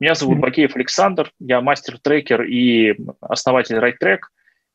[0.00, 4.20] Меня зовут Бакеев Александр, я мастер-трекер и основатель RightTrack.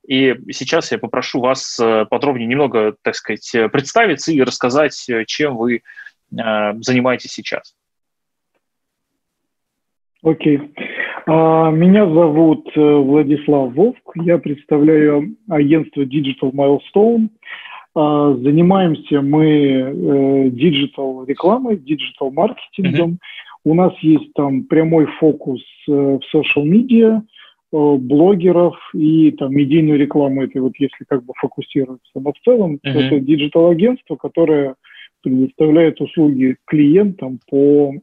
[0.06, 4.98] И сейчас я попрошу вас э, подробнее немного, так сказать, представиться и рассказать,
[5.28, 5.82] чем вы э,
[6.82, 7.74] занимаетесь сейчас.
[10.24, 10.58] Окей.
[10.58, 10.72] Okay.
[11.26, 14.12] А, меня зовут э, Владислав Вовк.
[14.16, 17.30] Я представляю агентство Digital Milestone.
[17.96, 23.12] А, занимаемся мы digital рекламой, digital маркетингом.
[23.12, 23.18] Mm-hmm.
[23.66, 27.22] У нас есть там прямой фокус э, в social media,
[27.72, 32.12] э, блогеров и там медийную рекламу, это вот если как бы фокусироваться.
[32.16, 32.92] Но в целом uh-huh.
[32.92, 34.76] это digital-агентство, которое
[35.22, 37.94] предоставляет услуги клиентам по,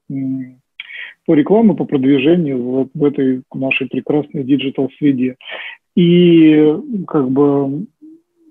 [1.26, 5.36] по рекламе, по продвижению вот в этой нашей прекрасной digital-среде.
[5.94, 6.74] И
[7.06, 7.84] как бы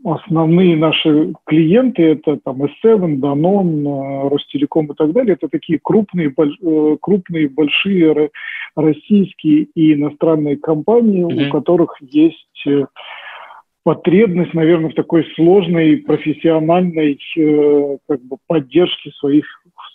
[0.04, 5.34] основные наши клиенты это там S7, Danone, Ростелеком и так далее.
[5.34, 8.30] Это такие крупные, э, крупные большие
[8.76, 11.48] российские и иностранные компании, mm-hmm.
[11.48, 12.86] у которых есть э,
[13.84, 19.46] потребность, наверное, в такой сложной профессиональной э, как бы поддержке своих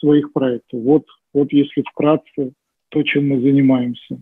[0.01, 0.81] своих проектов.
[0.83, 2.53] Вот, вот если вкратце
[2.91, 4.19] то, чем мы занимаемся.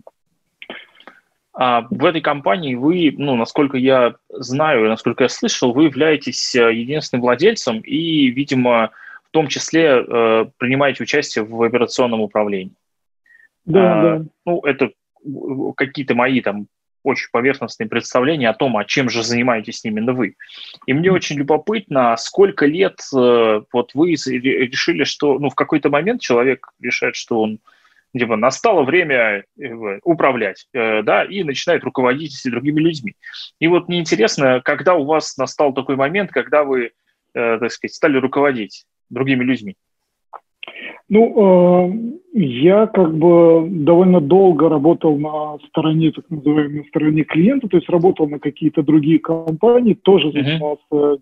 [1.55, 6.73] А в этой компании вы, ну, насколько я знаю, насколько я слышал, вы являетесь э,
[6.73, 8.89] единственным владельцем и, видимо,
[9.23, 12.73] в том числе э, принимаете участие в операционном управлении.
[13.65, 14.25] Да, а, да.
[14.45, 14.91] Ну, это
[15.77, 16.67] какие-то мои там
[17.03, 20.35] очень поверхностные представления о том, а чем же занимаетесь именно вы.
[20.87, 26.21] И мне очень любопытно, сколько лет э, вот вы решили, что, ну, в какой-то момент
[26.21, 27.59] человек решает, что он
[28.19, 33.15] типа настало время э, управлять, э, да, и начинает руководить другими людьми.
[33.59, 36.91] И вот мне интересно, когда у вас настал такой момент, когда вы,
[37.33, 39.75] э, так сказать, стали руководить другими людьми?
[41.09, 47.89] Ну, я как бы довольно долго работал на стороне, так называемой стороне клиента, то есть
[47.89, 51.19] работал на какие-то другие компании, тоже занимался uh-huh.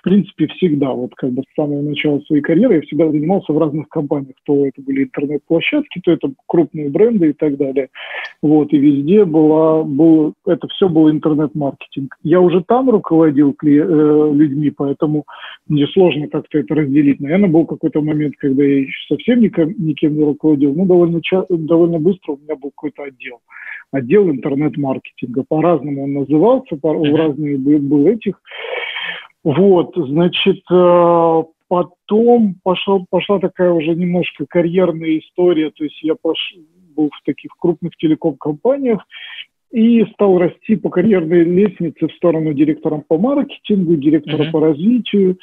[0.00, 3.58] В принципе, всегда, вот как бы с самого начала своей карьеры я всегда занимался в
[3.58, 4.34] разных компаниях.
[4.44, 7.90] То это были интернет-площадки, то это крупные бренды и так далее.
[8.40, 12.16] Вот, и везде была, был, это все был интернет-маркетинг.
[12.22, 15.24] Я уже там руководил кли, э, людьми, поэтому
[15.68, 17.20] мне сложно как-то это разделить.
[17.20, 20.74] Наверное, был какой-то момент, когда я еще совсем никем, никем не руководил.
[20.74, 23.40] Ну, довольно, довольно быстро у меня был какой-то отдел.
[23.92, 25.44] Отдел интернет-маркетинга.
[25.46, 28.40] По-разному он назывался, по, в разные был, был этих.
[29.42, 36.54] Вот, значит, э, потом пошел, пошла такая уже немножко карьерная история, то есть я пош,
[36.94, 39.02] был в таких крупных телеком-компаниях
[39.70, 44.50] и стал расти по карьерной лестнице в сторону директора по маркетингу, директора uh-huh.
[44.50, 45.38] по развитию.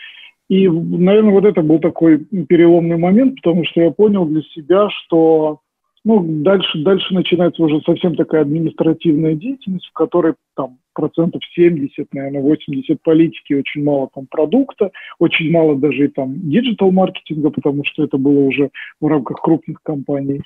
[0.50, 5.60] И, наверное, вот это был такой переломный момент, потому что я понял для себя, что
[6.08, 12.42] ну, дальше, дальше начинается уже совсем такая административная деятельность, в которой там процентов 70, наверное,
[12.42, 18.18] 80 политики, очень мало там продукта, очень мало даже и там диджитал-маркетинга, потому что это
[18.18, 18.70] было уже
[19.02, 20.44] в рамках крупных компаний.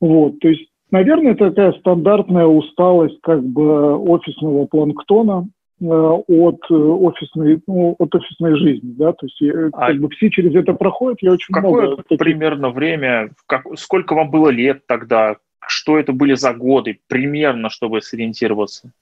[0.00, 5.46] Вот, то есть, наверное, такая стандартная усталость как бы офисного планктона,
[5.80, 10.30] от э, офисной, ну, от офисной жизни, да, то есть э, а как бы все
[10.30, 12.02] через это проходят, я очень какое много...
[12.02, 15.36] Какое примерно время, как, сколько вам было лет тогда,
[15.66, 18.92] что это были за годы, примерно, чтобы сориентироваться?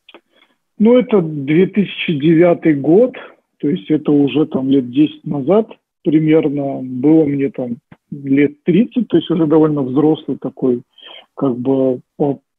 [0.79, 3.17] Ну, это 2009 год,
[3.59, 5.69] то есть это уже там лет 10 назад
[6.03, 7.77] примерно, было мне там
[8.11, 10.83] лет 30, то есть уже довольно взрослый такой,
[11.37, 12.01] как бы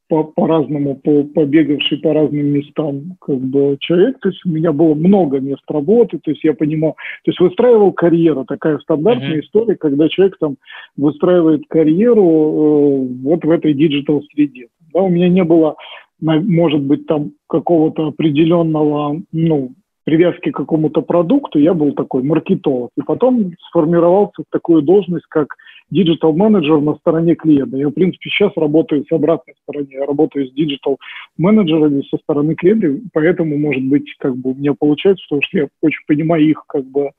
[0.08, 4.72] по, по, по-разному, по, побегавший по разным местам как бы человек, то есть у меня
[4.72, 6.94] было много мест работы, то есть я понимал,
[7.24, 9.42] то есть выстраивал карьеру, такая стандартная uh-huh.
[9.42, 10.56] история, когда человек там
[10.98, 14.68] выстраивает карьеру э, вот в этой digital среде.
[14.94, 15.76] Да, у меня не было
[16.24, 22.92] может быть, там какого-то определенного, ну, привязки к какому-то продукту, я был такой маркетолог.
[22.98, 25.48] И потом сформировался в такую должность, как
[25.92, 27.78] digital-менеджер на стороне клиента.
[27.78, 29.88] Я, в принципе, сейчас работаю с обратной стороны.
[29.92, 35.24] Я работаю с digital-менеджерами со стороны клиента, поэтому, может быть, как бы у меня получается,
[35.30, 37.12] потому что я очень понимаю их как бы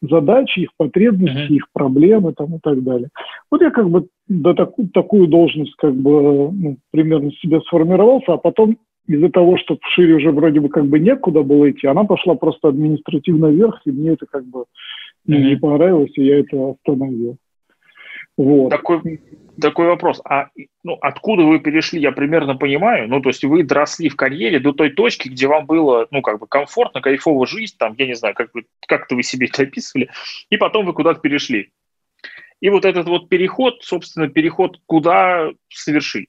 [0.00, 1.56] задачи, их потребности, uh-huh.
[1.56, 3.08] их проблемы там и так далее.
[3.50, 8.38] Вот я как бы до таку, такую должность как бы ну, примерно себе сформировался, а
[8.38, 12.34] потом из-за того, что вширь уже вроде бы как бы некуда было идти, она пошла
[12.34, 14.64] просто административно вверх, и мне это как бы
[15.26, 17.36] ну, не понравилось, и я это остановил.
[18.36, 18.70] Вот.
[18.70, 19.20] Такой,
[19.60, 20.20] такой вопрос.
[20.24, 20.48] А
[20.84, 23.08] ну, откуда вы перешли, я примерно понимаю.
[23.08, 26.38] Ну, то есть вы дросли в карьере до той точки, где вам было, ну, как
[26.38, 30.10] бы комфортно, кайфово жизнь, там, я не знаю, как, вы, как-то вы себе это описывали,
[30.50, 31.70] и потом вы куда-то перешли.
[32.60, 36.28] и вот этот вот переход, собственно, переход куда совершить.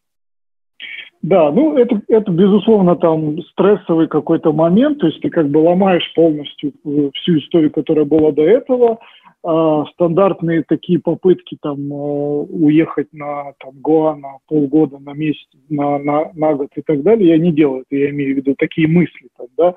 [1.27, 6.13] Да, ну это, это безусловно там стрессовый какой-то момент, то есть ты как бы ломаешь
[6.15, 6.71] полностью
[7.15, 8.99] всю историю, которая была до этого,
[9.43, 15.97] а, стандартные такие попытки там а, уехать на там Гоа на полгода, на месяц, на,
[15.99, 18.87] на, на год и так далее, я не делаю это, я имею в виду такие
[18.87, 19.73] мысли там, да,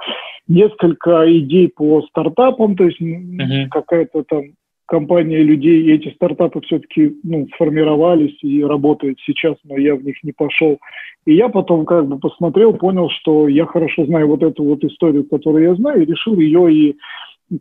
[0.47, 3.67] несколько идей по стартапам, то есть uh-huh.
[3.73, 4.43] какая-то там
[4.91, 10.17] компания людей, и эти стартапы все-таки ну, сформировались и работают сейчас, но я в них
[10.25, 10.79] не пошел.
[11.27, 15.25] И я потом как бы посмотрел, понял, что я хорошо знаю вот эту вот историю,
[15.29, 16.97] которую я знаю, и решил ее и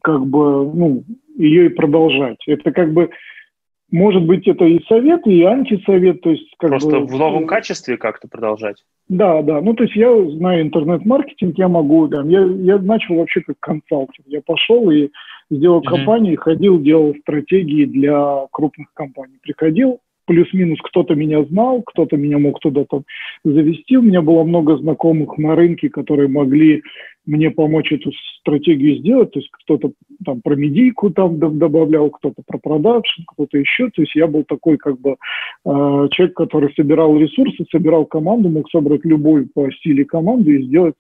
[0.02, 1.04] как бы, ну,
[1.38, 2.40] ее и продолжать.
[2.48, 3.12] Это как бы,
[3.92, 7.98] может быть, это и совет, и антисовет, то есть как Просто бы, в новом качестве
[7.98, 8.78] как-то продолжать.
[9.08, 9.62] Да, да.
[9.62, 12.24] Ну, то есть я знаю интернет-маркетинг, я могу, да.
[12.24, 14.26] Я, я начал вообще как консалтинг.
[14.26, 15.10] Я пошел и
[15.50, 15.90] сделал mm-hmm.
[15.90, 19.38] компанию, ходил, делал стратегии для крупных компаний.
[19.42, 20.00] Приходил,
[20.30, 23.04] плюс-минус кто-то меня знал, кто-то меня мог туда там
[23.44, 23.98] завести.
[23.98, 26.84] У меня было много знакомых на рынке, которые могли
[27.26, 29.32] мне помочь эту стратегию сделать.
[29.32, 29.92] То есть кто-то
[30.24, 33.90] там про медийку там добавлял, кто-то про продакшн, кто-то еще.
[33.90, 35.16] То есть я был такой как бы э,
[35.66, 40.96] человек, который собирал ресурсы, собирал команду, мог собрать любой по стиле команду и сделать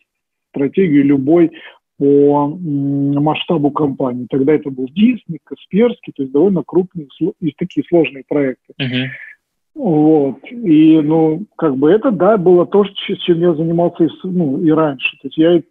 [0.49, 1.51] стратегию любой
[1.99, 4.25] по масштабу компании.
[4.29, 7.07] Тогда это был Дисней, Касперский, то есть довольно крупные
[7.41, 8.73] и такие сложные проекты.
[8.81, 9.07] Uh-huh.
[9.75, 10.37] Вот.
[10.49, 15.17] И, ну, как бы это, да, было то, чем я занимался и, ну, и раньше.
[15.21, 15.61] То есть я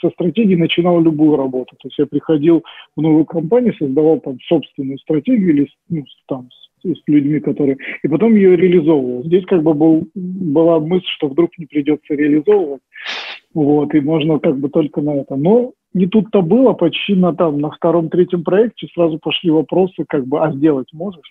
[0.00, 1.76] со стратегией начинал любую работу.
[1.80, 2.62] То есть я приходил
[2.96, 6.48] в новую компанию, создавал там собственную стратегию или ну, там
[6.82, 7.76] с, с людьми, которые...
[8.02, 9.24] И потом ее реализовывал.
[9.24, 12.80] Здесь как бы был, была мысль, что вдруг не придется реализовывать.
[13.58, 15.34] Вот, и можно как бы только на это.
[15.34, 20.44] Но не тут-то было, почти на, там, на втором-третьем проекте сразу пошли вопросы, как бы,
[20.44, 21.28] а сделать можешь?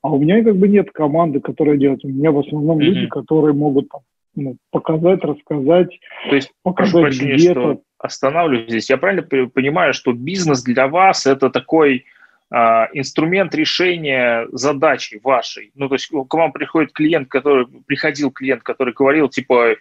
[0.00, 2.02] А у меня как бы нет команды, которая делает.
[2.02, 2.82] У меня в основном mm-hmm.
[2.82, 4.00] люди, которые могут там,
[4.34, 5.90] ну, показать, рассказать,
[6.30, 7.80] То есть, показать где-то.
[7.98, 8.88] Останавливаюсь здесь.
[8.88, 12.06] Я правильно понимаю, что бизнес для вас это такой
[12.50, 15.72] а, инструмент решения задачи вашей.
[15.74, 19.74] Ну, то есть к вам приходит клиент, который приходил клиент, который говорил, типа,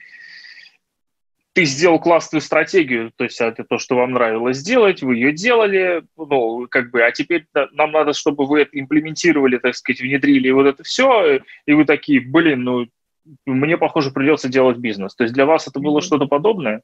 [1.60, 6.04] ты сделал классную стратегию, то есть это то, что вам нравилось сделать, вы ее делали,
[6.16, 10.68] ну, как бы, а теперь нам надо, чтобы вы это имплементировали, так сказать, внедрили вот
[10.68, 12.88] это все, и вы такие, блин, ну,
[13.46, 15.16] мне, похоже, придется делать бизнес.
[15.16, 16.82] То есть для вас это было что-то подобное?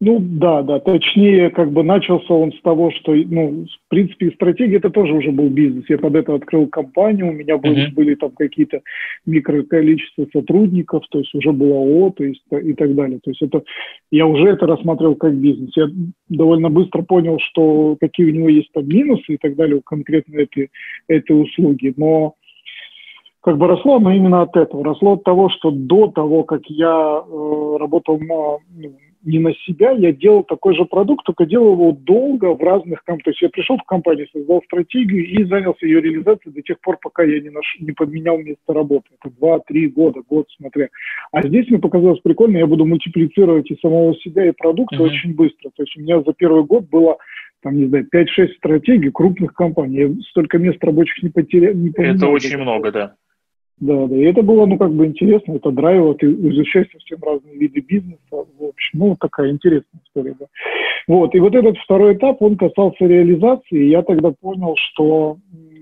[0.00, 4.76] Ну да, да, точнее, как бы начался он с того, что, ну, в принципе, стратегия
[4.76, 5.86] это тоже уже был бизнес.
[5.88, 7.94] Я под это открыл компанию, у меня были, uh-huh.
[7.94, 8.80] были там какие-то
[9.26, 13.18] микроколичества сотрудников, то есть уже было ООО, то есть и так далее.
[13.24, 13.64] То есть это
[14.12, 15.70] я уже это рассматривал как бизнес.
[15.74, 15.88] Я
[16.28, 20.38] довольно быстро понял, что какие у него есть там минусы и так далее у конкретно
[20.38, 20.70] этой,
[21.08, 22.34] этой услуги, но
[23.40, 24.84] как бы росло оно именно от этого.
[24.84, 28.92] Росло от того, что до того, как я э, работал на ну,
[29.24, 33.24] не на себя, я делал такой же продукт, только делал его долго в разных компаниях.
[33.24, 36.98] То есть я пришел в компанию, создал стратегию и занялся ее реализацией до тех пор,
[37.00, 37.76] пока я не, наш...
[37.80, 39.08] не поменял место работы.
[39.20, 40.88] Это два-три года, год, смотря.
[41.32, 45.02] А здесь мне показалось прикольно, я буду мультиплицировать и самого себя, и продукт mm-hmm.
[45.02, 45.70] очень быстро.
[45.76, 47.18] То есть у меня за первый год было
[47.62, 49.96] там, не знаю, 5-6 стратегий крупных компаний.
[49.96, 51.74] Я столько мест рабочих не потерял.
[51.74, 53.14] Не Это очень много, да.
[53.80, 57.56] Да, да, и это было, ну, как бы интересно, это драйвило, ты изучаешь совсем разные
[57.56, 60.46] виды бизнеса, в общем, ну, такая интересная история, да.
[61.06, 65.38] Вот, и вот этот второй этап, он касался реализации, и я тогда понял, что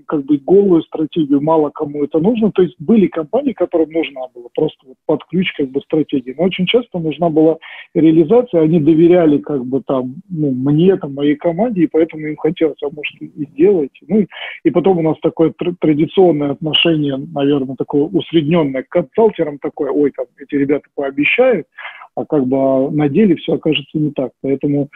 [0.07, 2.51] как бы голую стратегию мало кому это нужно.
[2.51, 6.33] То есть были компании, которым нужна была просто вот под ключ как бы стратегии.
[6.37, 7.57] Но очень часто нужна была
[7.93, 12.81] реализация, они доверяли как бы там ну, мне, там, моей команде, и поэтому им хотелось,
[12.83, 14.05] а может и сделайте.
[14.07, 14.27] Ну и,
[14.63, 20.11] и потом у нас такое тр- традиционное отношение, наверное, такое усредненное к консалтерам, такое, ой,
[20.11, 21.67] там эти ребята пообещают,
[22.15, 24.31] а как бы на деле все окажется не так.
[24.41, 24.89] Поэтому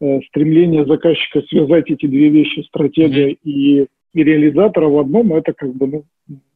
[0.00, 3.38] э, стремление заказчика связать эти две вещи, стратегия mm-hmm.
[3.44, 6.04] и и реализатора в одном, это как бы ну,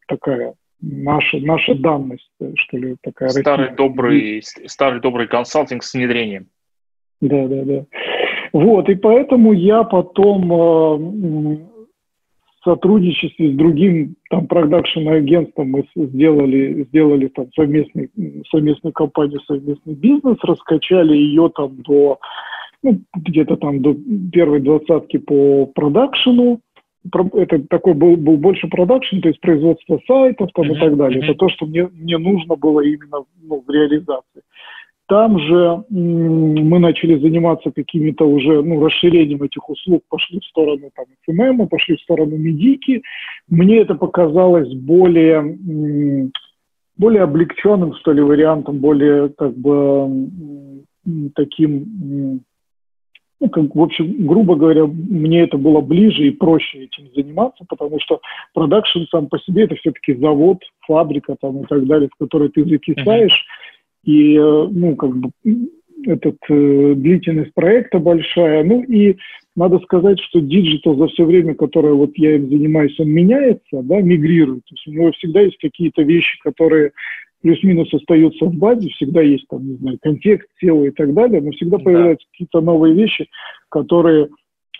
[0.06, 6.46] такая наша, наша данность, что ли, такая старый добрый, старый добрый консалтинг с внедрением.
[7.20, 7.84] Да, да, да.
[8.52, 10.96] Вот, и поэтому я потом э,
[12.60, 18.10] в сотрудничестве с другим там продакшн-агентством мы сделали, сделали там совместный,
[18.50, 22.18] совместную компанию, совместный бизнес, раскачали ее там до
[22.82, 23.96] ну, где-то там до
[24.30, 26.60] первой двадцатки по продакшену,
[27.12, 30.76] это такой был, был больше продакшн, то есть производство сайтов там, mm-hmm.
[30.76, 31.24] и так далее.
[31.24, 34.42] Это то, что мне, мне нужно было именно ну, в реализации.
[35.06, 41.04] там же мы начали заниматься какими-то уже, ну, расширением этих услуг, пошли в сторону там
[41.26, 43.02] СММ, пошли в сторону медийки.
[43.48, 46.30] Мне это показалось более,
[46.96, 50.30] более облегченным, что ли, вариантом, более, как бы,
[51.34, 52.40] таким,
[53.40, 57.98] ну, как, в общем, грубо говоря, мне это было ближе и проще этим заниматься, потому
[58.00, 58.20] что
[58.54, 62.64] продакшн сам по себе это все-таки завод, фабрика там и так далее, в которой ты
[62.64, 63.74] закисаешь, uh-huh
[64.04, 65.30] и, э, ну, как бы,
[66.06, 68.62] этот э, длительность проекта большая.
[68.64, 69.16] Ну и
[69.56, 74.00] надо сказать, что digital за все время, которое вот я им занимаюсь, он меняется, да,
[74.00, 74.64] мигрирует.
[74.64, 76.92] То есть у него всегда есть какие-то вещи, которые
[77.42, 81.50] плюс-минус остаются в базе, всегда есть там, не знаю, контекст, SEO и так далее, но
[81.52, 81.84] всегда да.
[81.84, 83.28] появляются какие-то новые вещи,
[83.68, 84.28] которые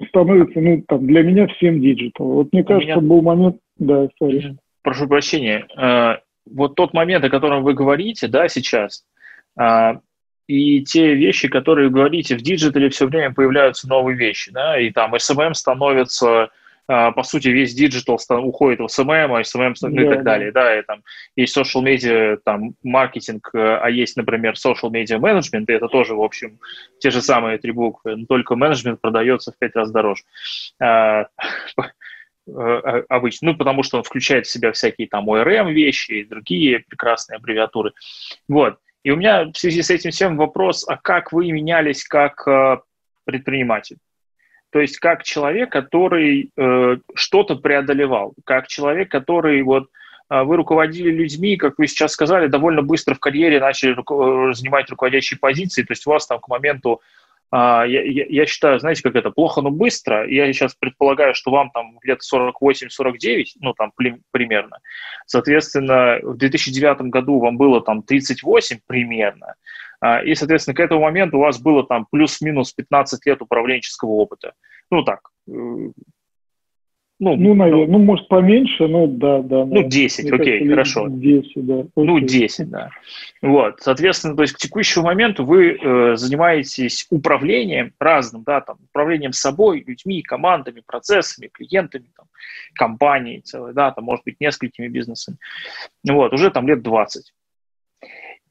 [0.08, 2.26] становятся, ну, там, для меня всем digital.
[2.26, 3.00] Вот мне кажется, меня...
[3.00, 3.56] был момент...
[3.78, 4.56] Да, sorry.
[4.82, 5.66] Прошу прощения.
[5.76, 6.18] Э,
[6.50, 9.04] вот тот момент, о котором вы говорите, да, сейчас,
[9.56, 10.00] а,
[10.46, 14.90] и те вещи, которые говорите, в digital е все время появляются новые вещи, да, и
[14.90, 16.50] там SMM становится,
[16.86, 20.78] а, по сути, весь digital уходит в SMM, а SMM ну, и так далее, да,
[20.78, 21.02] и там
[21.34, 26.22] есть social media, там, маркетинг, а есть, например, social media management, и это тоже, в
[26.22, 26.58] общем,
[26.98, 30.22] те же самые три буквы, но только менеджмент продается в пять раз дороже
[32.46, 37.36] обычно, ну, потому что он включает в себя всякие там ORM вещи и другие прекрасные
[37.36, 37.92] аббревиатуры.
[38.48, 38.78] Вот.
[39.04, 42.78] И у меня в связи с этим всем вопрос, а как вы менялись как э,
[43.24, 43.98] предприниматель?
[44.70, 49.90] То есть как человек, который э, что-то преодолевал, как человек, который вот
[50.30, 54.54] э, вы руководили людьми, как вы сейчас сказали, довольно быстро в карьере начали ру- э,
[54.54, 57.02] занимать руководящие позиции, то есть у вас там к моменту
[57.52, 60.28] я, я, я считаю, знаете, как это, плохо, но быстро.
[60.28, 63.92] Я сейчас предполагаю, что вам там лет 48-49, ну там
[64.30, 64.78] примерно.
[65.26, 69.54] Соответственно, в 2009 году вам было там 38 примерно.
[70.00, 74.52] А, и, соответственно, к этому моменту у вас было там плюс-минус 15 лет управленческого опыта.
[74.90, 75.52] Ну так, э,
[77.24, 79.64] ну, ну, наверное, ну, ну, может, поменьше, ну, да, да.
[79.64, 81.08] Ну, 10, окей, хорошо.
[81.08, 81.74] 10, да.
[81.80, 81.88] Окей.
[81.96, 82.90] Ну, 10, да.
[83.40, 89.32] Вот, соответственно, то есть к текущему моменту вы э, занимаетесь управлением разным, да, там, управлением
[89.32, 92.26] собой, людьми, командами, процессами, клиентами, там,
[92.74, 95.38] компанией целой, да, там, может быть, несколькими бизнесами.
[96.06, 97.32] Вот, уже там лет 20.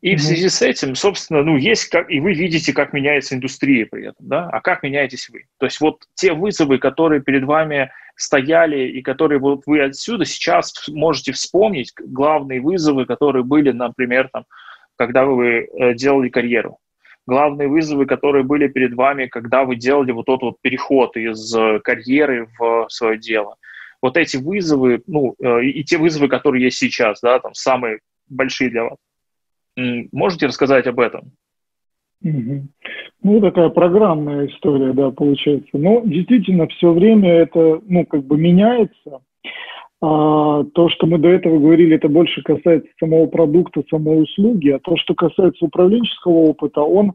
[0.03, 0.17] И mm-hmm.
[0.17, 4.07] в связи с этим, собственно, ну, есть как, и вы видите, как меняется индустрия при
[4.07, 5.45] этом, да, а как меняетесь вы.
[5.59, 10.87] То есть вот те вызовы, которые перед вами стояли и которые вот вы отсюда сейчас
[10.89, 14.45] можете вспомнить главные вызовы, которые были, например, там,
[14.95, 16.77] когда вы э, делали карьеру.
[17.25, 21.79] Главные вызовы, которые были перед вами, когда вы делали вот тот вот переход из э,
[21.83, 23.55] карьеры в свое дело.
[24.01, 28.69] Вот эти вызовы, ну, э, и те вызовы, которые есть сейчас, да, там, самые большие
[28.69, 28.97] для вас.
[29.75, 31.31] Можете рассказать об этом?
[32.23, 35.69] Ну, такая программная история, да, получается.
[35.73, 39.21] Но действительно, все время это, ну, как бы меняется.
[40.01, 44.79] А, то, что мы до этого говорили, это больше касается самого продукта, самой услуги, а
[44.79, 47.13] то, что касается управленческого опыта, он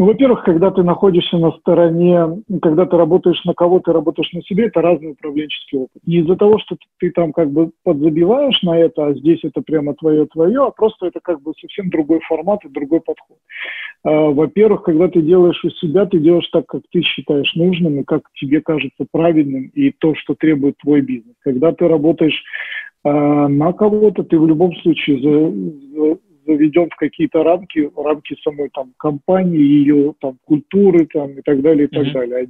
[0.00, 4.40] ну, во-первых, когда ты находишься на стороне, когда ты работаешь на кого, ты работаешь на
[4.40, 6.00] себе, это разный управленческий опыт.
[6.06, 9.92] Не из-за того, что ты, там как бы подзабиваешь на это, а здесь это прямо
[9.92, 13.36] твое-твое, а просто это как бы совсем другой формат и другой подход.
[14.02, 18.04] А, во-первых, когда ты делаешь у себя, ты делаешь так, как ты считаешь нужным и
[18.04, 21.34] как тебе кажется правильным, и то, что требует твой бизнес.
[21.40, 22.42] Когда ты работаешь
[23.04, 26.18] а, на кого-то, ты в любом случае за,
[26.50, 31.86] заведен в какие-то рамки, рамки самой там компании, ее там культуры там и так далее,
[31.86, 32.12] и так mm-hmm.
[32.12, 32.48] далее,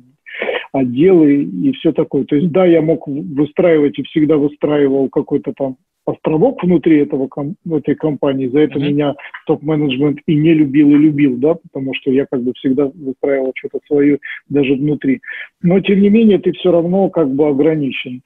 [0.72, 2.24] отделы и все такое.
[2.24, 5.76] То есть да, я мог выстраивать и всегда выстраивал какой-то там
[6.06, 7.28] островок внутри этого,
[7.70, 8.48] этой компании.
[8.48, 8.88] За это mm-hmm.
[8.88, 9.14] меня
[9.46, 13.80] топ-менеджмент и не любил, и любил, да, потому что я как бы всегда выстраивал что-то
[13.86, 15.20] свое даже внутри.
[15.62, 18.22] Но, тем не менее, ты все равно как бы ограничен.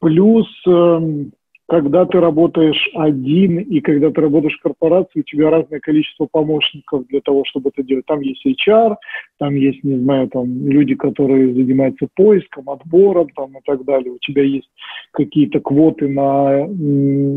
[0.00, 1.32] Плюс эм,
[1.68, 7.06] когда ты работаешь один и когда ты работаешь в корпорации, у тебя разное количество помощников
[7.08, 8.06] для того, чтобы это делать.
[8.06, 8.96] Там есть HR,
[9.38, 14.12] там есть, не знаю, там люди, которые занимаются поиском, отбором там, и так далее.
[14.12, 14.70] У тебя есть
[15.12, 16.66] какие-то квоты на,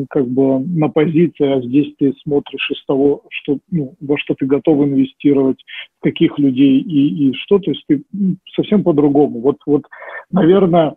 [0.09, 4.45] как бы, на позиции, а здесь ты смотришь из того, что, ну, во что ты
[4.45, 5.61] готов инвестировать,
[6.01, 7.59] каких людей и, и что.
[7.59, 8.01] То есть ты
[8.55, 9.41] совсем по-другому.
[9.41, 9.83] Вот, вот,
[10.31, 10.95] наверное,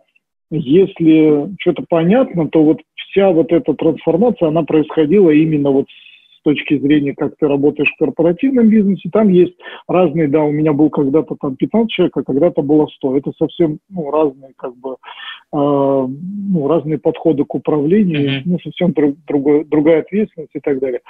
[0.51, 2.79] если что-то понятно, то вот
[3.15, 7.97] вся вот эта трансформация, она происходила именно вот с точки зрения, как ты работаешь в
[7.97, 9.09] корпоративном бизнесе.
[9.11, 9.55] Там есть
[9.87, 13.17] разные, да, у меня был когда-то там 15 человек, а когда-то было 100.
[13.17, 14.95] Это совсем ну, разные как бы э,
[15.53, 18.41] ну, разные подходы к управлению, mm-hmm.
[18.45, 21.01] ну, совсем друг, другой, другая ответственность и так далее.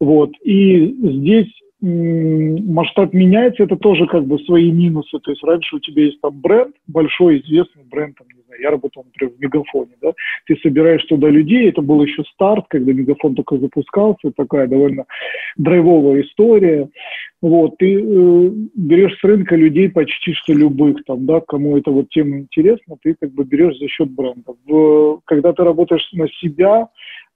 [0.00, 0.32] Вот.
[0.42, 1.52] И здесь
[1.82, 5.18] масштаб меняется, это тоже как бы свои минусы.
[5.20, 9.04] То есть раньше у тебя есть там бренд, большой известный бренд, там, знаю, я работал,
[9.04, 10.12] например, в Мегафоне, да,
[10.46, 15.04] ты собираешь туда людей, это был еще старт, когда Мегафон только запускался, такая довольно
[15.56, 16.88] драйвовая история.
[17.40, 22.10] Вот, ты э, берешь с рынка людей почти что любых, там, да, кому эта вот
[22.10, 24.54] тема интересна, ты как бы берешь за счет бренда.
[24.66, 26.88] В, когда ты работаешь на себя,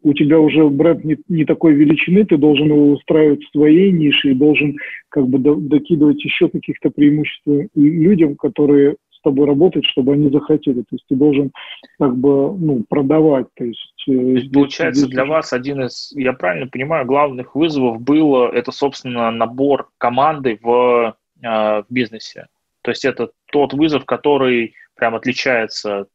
[0.03, 4.31] у тебя уже бренд не, не такой величины, ты должен его устраивать в своей нише
[4.31, 4.77] и должен
[5.09, 10.81] как бы до, докидывать еще каких-то преимуществ людям, которые тобой работают, чтобы они захотели.
[10.81, 11.51] То есть ты должен
[11.99, 13.47] как бы ну, продавать.
[13.55, 15.13] То есть, э, то есть получается, здесь...
[15.13, 21.17] для вас один из, я правильно понимаю, главных вызовов было это, собственно, набор команды в,
[21.43, 22.47] э, в бизнесе.
[22.83, 26.07] То есть это тот вызов, который прям отличается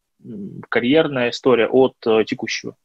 [0.70, 2.75] карьерная история от э, текущего.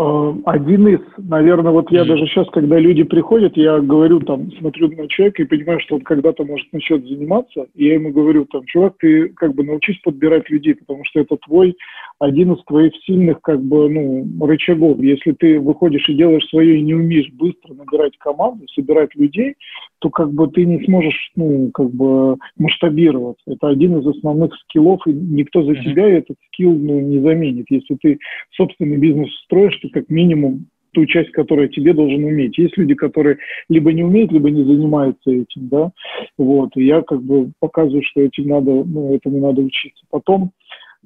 [0.00, 4.88] Э, один из, наверное, вот я даже сейчас, когда люди приходят, я говорю там, смотрю
[4.88, 8.64] на человека и понимаю, что он когда-то может начать заниматься, и я ему говорю там,
[8.66, 11.76] чувак, ты как бы научись подбирать людей, потому что это твой,
[12.18, 14.98] один из твоих сильных как бы, ну, рычагов.
[15.00, 19.54] Если ты выходишь и делаешь свое и не умеешь быстро набирать команду, собирать людей,
[20.00, 23.42] то как бы ты не сможешь, ну, как бы масштабироваться.
[23.46, 25.82] Это один из основных скиллов, и никто за mm-hmm.
[25.84, 27.66] тебя этот скилл, ну, не заменит.
[27.70, 28.18] Если ты
[28.56, 32.58] собственный бизнес строишь, ты как минимум ту часть, которую тебе должен уметь.
[32.58, 35.92] Есть люди, которые либо не умеют, либо не занимаются этим, да,
[36.36, 40.04] вот, и я как бы показываю, что этим надо, ну, этому надо учиться.
[40.10, 40.50] Потом,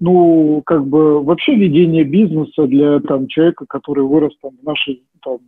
[0.00, 5.38] ну, как бы вообще ведение бизнеса для там человека, который вырос там в нашей там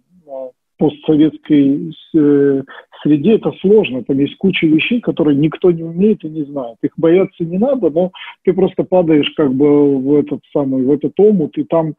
[0.77, 2.63] постсоветской э,
[3.03, 4.03] среде это сложно.
[4.05, 6.77] Там есть куча вещей, которые никто не умеет и не знает.
[6.83, 8.13] Их бояться не надо, но
[8.45, 11.95] ты просто падаешь как бы в этот самый, в этот омут, и там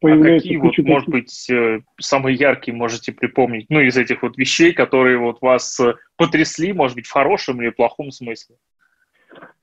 [0.00, 0.82] появляется а какие куча...
[0.82, 5.40] Вот, может быть, э, самые яркие можете припомнить, ну, из этих вот вещей, которые вот
[5.40, 8.56] вас э, потрясли, может быть, в хорошем или плохом смысле?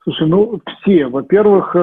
[0.04, 1.08] Слушай, ну, все.
[1.08, 1.76] Во-первых,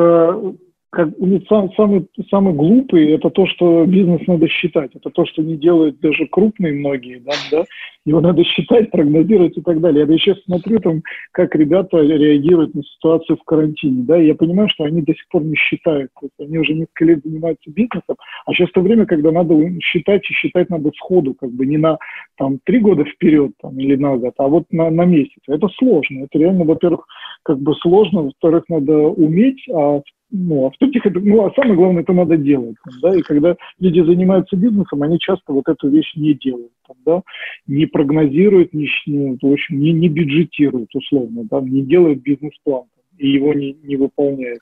[0.95, 4.93] как, ну, сам, самый, самый глупый это то, что бизнес надо считать.
[4.95, 7.65] Это то, что не делают даже крупные многие, да, да?
[8.07, 10.07] Его надо считать, прогнозировать и так далее.
[10.09, 11.03] Я сейчас смотрю, там,
[11.33, 15.43] как ребята реагируют на ситуацию в карантине, да, я понимаю, что они до сих пор
[15.43, 16.11] не считают.
[16.21, 20.23] То есть они уже несколько лет занимаются бизнесом, а сейчас то время, когда надо считать,
[20.31, 21.99] и считать надо сходу, как бы не на
[22.37, 25.41] там три года вперед там, или назад, а вот на, на месяц.
[25.49, 26.25] Это сложно.
[26.25, 27.07] Это реально, во-первых,
[27.43, 30.01] как бы сложно, во-вторых, надо уметь, а
[30.37, 34.01] ну, а в-третьих, это, ну, а самое главное, это надо делать, да, и когда люди
[34.01, 36.73] занимаются бизнесом, они часто вот эту вещь не делают,
[37.07, 37.23] да,
[37.69, 42.85] не прогнозируют, не, ну, в общем, не, не бюджетируют, условно, да, не делают бизнес-план
[43.17, 44.59] и его не, не выполняют.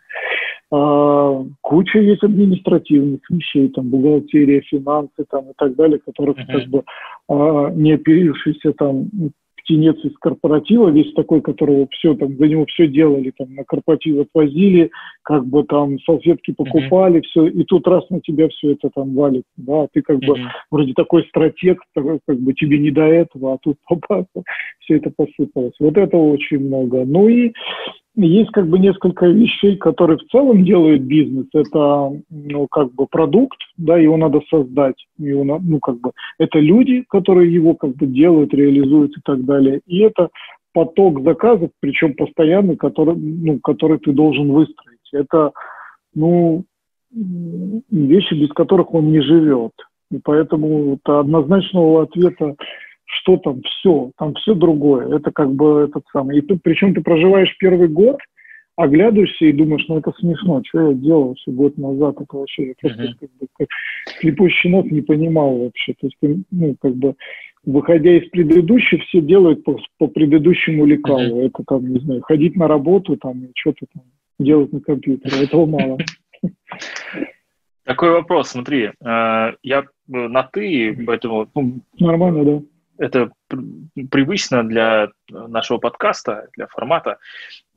[0.70, 6.84] А, куча есть административных вещей, там, бухгалтерия, финансы, там, и так далее, которых, как бы,
[7.28, 9.08] а, не оперившийся там
[9.62, 14.20] птенец из корпоратива, весь такой, которого все там, за него все делали, там на корпоратив
[14.20, 14.90] отвозили,
[15.22, 17.22] как бы там салфетки покупали, uh-huh.
[17.22, 20.26] все, и тут раз на тебя все это там валит, да, ты как uh-huh.
[20.26, 20.38] бы
[20.70, 24.42] вроде такой стратег, как бы тебе не до этого, а тут попался,
[24.80, 25.74] все это посыпалось.
[25.80, 27.04] Вот этого очень много.
[27.04, 27.52] Ну и
[28.16, 31.46] есть как бы несколько вещей, которые в целом делают бизнес.
[31.54, 34.96] Это ну, как бы продукт, да, его надо создать.
[35.18, 39.80] Его, ну, как бы, это люди, которые его как бы делают, реализуют и так далее.
[39.86, 40.28] И это
[40.72, 44.98] поток заказов, причем постоянный, который, ну, который ты должен выстроить.
[45.12, 45.52] Это
[46.14, 46.64] ну,
[47.10, 49.72] вещи, без которых он не живет.
[50.10, 52.56] И поэтому это однозначного ответа
[53.12, 55.16] что там все, там все другое.
[55.16, 56.38] Это как бы этот самый.
[56.38, 58.18] И тут, причем ты проживаешь первый год,
[58.76, 62.74] оглядываешься и думаешь, ну это смешно, что я делал все год назад, это вообще я
[62.80, 63.14] просто uh-huh.
[63.20, 63.68] как бы как
[64.20, 65.92] слепой щенок не понимал вообще.
[66.00, 67.14] То есть, ты, ну, как бы,
[67.64, 71.42] выходя из предыдущих, все делают по, по предыдущему лекалу.
[71.42, 71.46] Uh-huh.
[71.46, 74.04] Это там, не знаю, ходить на работу там и что-то там
[74.38, 75.44] делать на компьютере.
[75.44, 75.98] Этого мало.
[77.84, 81.48] Такой вопрос, смотри, э, я на ты, поэтому...
[81.54, 82.62] Ну, Нормально, да
[83.02, 83.30] это
[84.10, 87.18] привычно для нашего подкаста, для формата.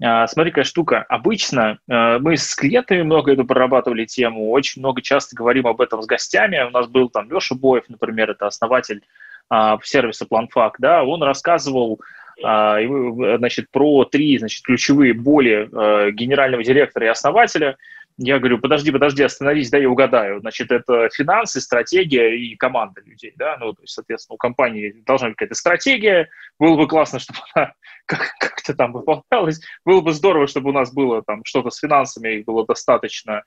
[0.01, 1.05] А, смотри, какая штука.
[1.09, 6.01] Обычно а, мы с клиентами много эту прорабатывали тему, очень много часто говорим об этом
[6.01, 6.63] с гостями.
[6.67, 9.01] У нас был там Леша Боев, например, это основатель
[9.49, 11.99] а, сервиса Planfac, да, он рассказывал
[12.37, 15.69] значит, про три значит, ключевые боли
[16.11, 17.77] генерального директора и основателя–
[18.17, 20.39] я говорю, подожди, подожди, остановись, да, я угадаю.
[20.39, 25.27] Значит, это финансы, стратегия и команда людей, да, ну, то есть, соответственно, у компании должна
[25.27, 27.73] быть какая-то стратегия, было бы классно, чтобы она
[28.05, 32.45] как-то там выполнялась, было бы здорово, чтобы у нас было там что-то с финансами, их
[32.45, 33.43] было достаточно,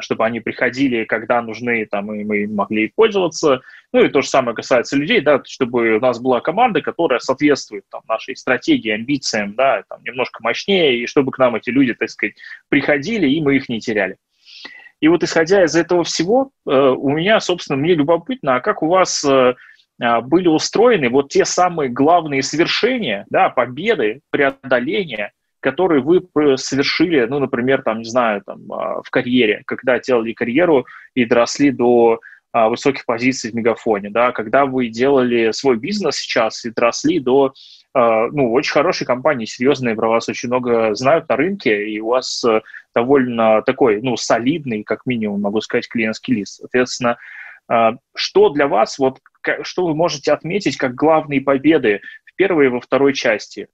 [0.00, 3.62] чтобы они приходили, когда нужны, там, и мы могли пользоваться.
[3.92, 7.84] Ну и то же самое касается людей, да, чтобы у нас была команда, которая соответствует
[7.90, 12.10] там, нашей стратегии, амбициям, да, там, немножко мощнее, и чтобы к нам эти люди, так
[12.10, 12.36] сказать,
[12.68, 14.16] приходили, и мы их не теряли.
[15.00, 18.88] И вот исходя из этого всего, э, у меня, собственно, мне любопытно, а как у
[18.88, 19.54] вас э,
[20.00, 25.32] а, были устроены вот те самые главные свершения, да, победы, преодоления,
[25.66, 26.22] которые вы
[26.58, 31.72] совершили, ну, например, там, не знаю, там, а, в карьере, когда делали карьеру и доросли
[31.72, 32.20] до
[32.52, 37.52] а, высоких позиций в мегафоне, да, когда вы делали свой бизнес сейчас и доросли до
[37.94, 42.44] ну, очень хорошей компании, серьезные, про вас очень много знают на рынке, и у вас
[42.44, 42.60] э,
[42.94, 46.58] довольно такой, ну, солидный, как минимум, могу сказать, клиентский лист.
[46.58, 47.16] Соответственно,
[48.14, 49.20] что для вас, вот,
[49.62, 53.68] что вы можете отметить как главные победы в первой и во второй части?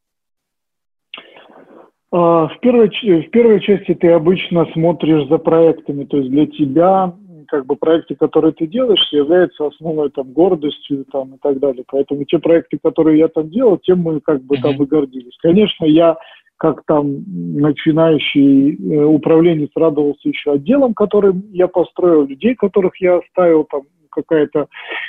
[2.12, 7.14] А, в первой, в первой части ты обычно смотришь за проектами, то есть для тебя
[7.48, 11.84] как бы проекты, которые ты делаешь, являются основной там гордостью там и так далее.
[11.90, 15.36] Поэтому те проекты, которые я там делал, тем мы как бы там и гордились.
[15.42, 16.16] Конечно, я
[16.56, 23.64] как там начинающий э, управленец радовался еще отделом, который я построил, людей, которых я оставил,
[23.64, 24.68] там какая-то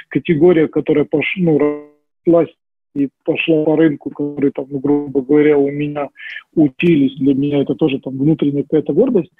[0.09, 1.59] категория, которая пош, ну,
[2.25, 2.49] рослась
[2.95, 6.10] и пошла по рынку, который там, ну, грубо говоря, у меня
[6.56, 9.32] учились, для меня это тоже там внутренняя какая-то гордость.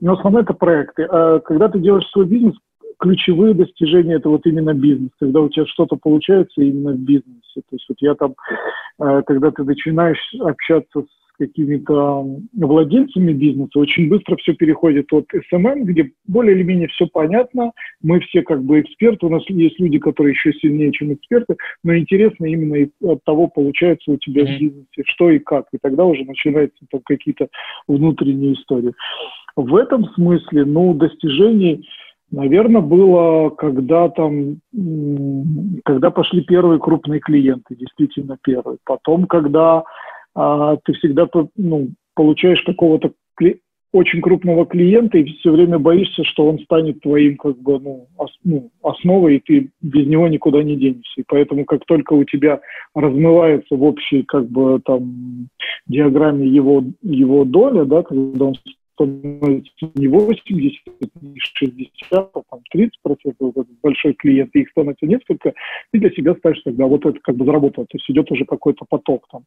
[0.00, 1.04] Но основное это проекты.
[1.10, 2.54] А когда ты делаешь свой бизнес,
[2.98, 7.40] ключевые достижения это вот именно бизнес, когда у тебя что-то получается именно в бизнесе.
[7.54, 8.34] То есть вот я там,
[9.00, 15.84] э, когда ты начинаешь общаться с какими-то владельцами бизнеса, очень быстро все переходит от SMM,
[15.84, 17.72] где более или менее все понятно,
[18.02, 21.96] мы все как бы эксперты, у нас есть люди, которые еще сильнее, чем эксперты, но
[21.96, 26.24] интересно именно от того, получается у тебя в бизнесе, что и как, и тогда уже
[26.24, 27.48] начинаются там какие-то
[27.88, 28.92] внутренние истории.
[29.56, 31.88] В этом смысле, ну, достижений,
[32.30, 34.60] наверное, было, когда там,
[35.84, 38.78] когда пошли первые крупные клиенты, действительно первые.
[38.84, 39.82] Потом, когда
[40.34, 43.60] а, ты всегда ну, получаешь какого-то кли-
[43.92, 48.30] очень крупного клиента и все время боишься, что он станет твоим как бы ну, ос,
[48.44, 51.20] ну, основой, и ты без него никуда не денешься.
[51.20, 52.60] И поэтому как только у тебя
[52.94, 55.48] размывается в общей как бы там
[55.86, 58.54] диаграмме его, его доля, да, когда он
[59.06, 60.80] не 80,
[61.22, 65.54] не 60, а там 30 процентов, большой клиент, и их становится несколько,
[65.90, 68.84] ты для себя ставишь тогда вот это как бы заработало, то есть идет уже какой-то
[68.88, 69.44] поток там.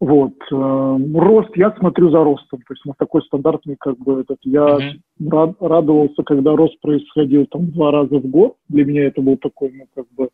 [0.00, 0.34] Вот.
[0.52, 2.60] Э, рост, я смотрю за ростом.
[2.60, 5.28] То есть на такой стандартный, как бы, этот, я uh-huh.
[5.30, 8.56] рад, радовался, когда рост происходил там два раза в год.
[8.68, 10.28] Для меня это был такой, ну, как бы,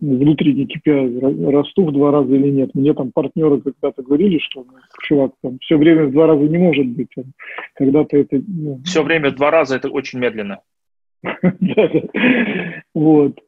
[0.00, 2.74] внутренний KPI, расту в два раза или нет.
[2.74, 4.72] Мне там партнеры когда-то говорили, что, ну,
[5.02, 7.14] чувак, там все время в два раза не может быть.
[7.74, 8.42] Когда-то это...
[8.46, 8.80] Ну...
[8.84, 10.60] Все время в два раза это очень медленно.
[12.94, 13.38] Вот.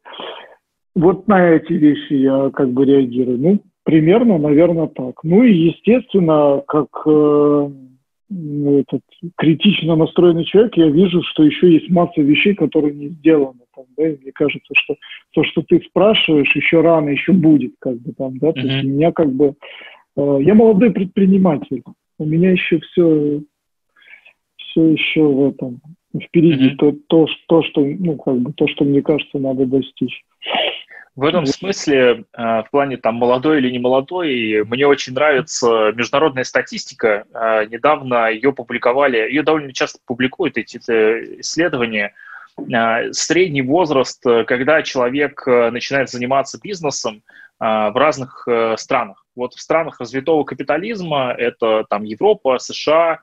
[0.94, 3.38] Вот на эти вещи я как бы реагирую.
[3.38, 5.22] Ну, Примерно, наверное, так.
[5.22, 7.70] Ну и, естественно, как э,
[8.30, 9.02] этот
[9.36, 13.60] критично настроенный человек, я вижу, что еще есть масса вещей, которые не сделаны.
[13.76, 14.96] Там, да, и мне кажется, что
[15.32, 18.48] то, что ты спрашиваешь, еще рано, еще будет, как бы там, да.
[18.48, 18.52] Mm-hmm.
[18.52, 19.54] То есть у меня как бы
[20.16, 21.82] э, я молодой предприниматель,
[22.18, 23.42] у меня еще все
[24.56, 25.80] все еще в этом
[26.20, 30.24] впереди то, то, то, что ну как бы то, что мне кажется, надо достичь.
[31.16, 36.42] В этом смысле, э, в плане там молодой или не молодой, мне очень нравится международная
[36.42, 37.24] статистика.
[37.32, 40.78] Э, недавно ее публиковали, ее довольно часто публикуют эти
[41.40, 42.14] исследования.
[42.58, 47.22] Э, средний возраст, когда человек начинает заниматься бизнесом
[47.60, 49.24] в разных странах.
[49.36, 53.20] Вот в странах развитого капитализма, это там Европа, США,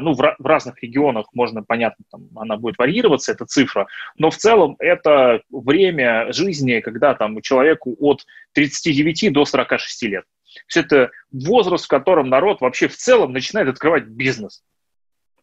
[0.00, 4.36] ну, в, в разных регионах можно, понятно, там она будет варьироваться, эта цифра, но в
[4.36, 10.24] целом это время жизни, когда там человеку от 39 до 46 лет.
[10.66, 14.62] Все это возраст, в котором народ вообще в целом начинает открывать бизнес.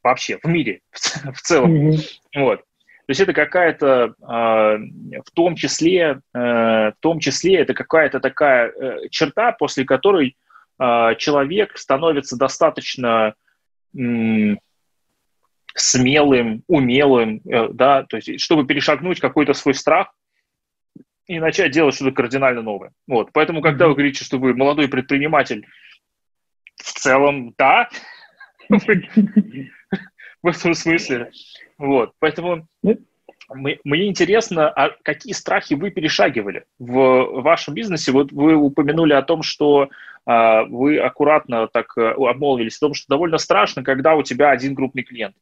[0.03, 1.91] Вообще, в мире, в целом.
[1.91, 1.99] Mm-hmm.
[2.35, 2.59] Вот.
[2.59, 4.77] То есть это какая-то, э,
[5.19, 10.37] в том числе, э, в том числе это какая-то такая э, черта, после которой
[10.79, 13.35] э, человек становится достаточно
[15.73, 20.13] смелым, умелым, э, да, то есть чтобы перешагнуть какой-то свой страх
[21.27, 22.91] и начать делать что-то кардинально новое.
[23.08, 25.65] Вот, поэтому, когда вы говорите, что вы молодой предприниматель,
[26.75, 27.89] в целом, да,
[28.69, 31.32] в этом смысле.
[31.77, 32.67] Вот, поэтому
[33.53, 38.11] мне интересно, а какие страхи вы перешагивали в вашем бизнесе?
[38.11, 39.89] Вот вы упомянули о том, что
[40.25, 44.75] а, вы аккуратно так э, обмолвились о том, что довольно страшно, когда у тебя один
[44.75, 45.35] крупный клиент.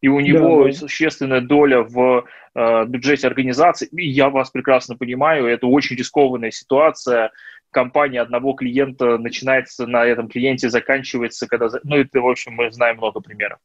[0.00, 0.76] и у него да, да.
[0.76, 3.88] существенная доля в э, бюджете организации.
[3.92, 7.30] И я вас прекрасно понимаю, это очень рискованная ситуация.
[7.70, 11.68] Компания одного клиента начинается на этом клиенте, заканчивается, когда...
[11.84, 13.58] Ну, это, в общем, мы знаем много примеров.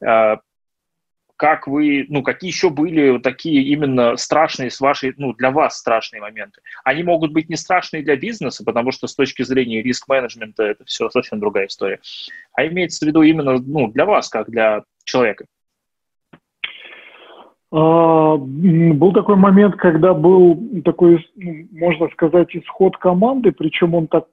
[0.00, 0.36] Э,
[1.44, 6.22] как вы, ну, какие еще были такие именно страшные с вашей, ну, для вас страшные
[6.22, 6.62] моменты?
[6.84, 11.10] Они могут быть не страшные для бизнеса, потому что с точки зрения риск-менеджмента это все
[11.10, 12.00] совсем другая история.
[12.54, 15.44] А имеется в виду именно, ну, для вас, как для человека.
[17.70, 21.28] А, был такой момент, когда был такой,
[21.72, 24.24] можно сказать, исход команды, причем он так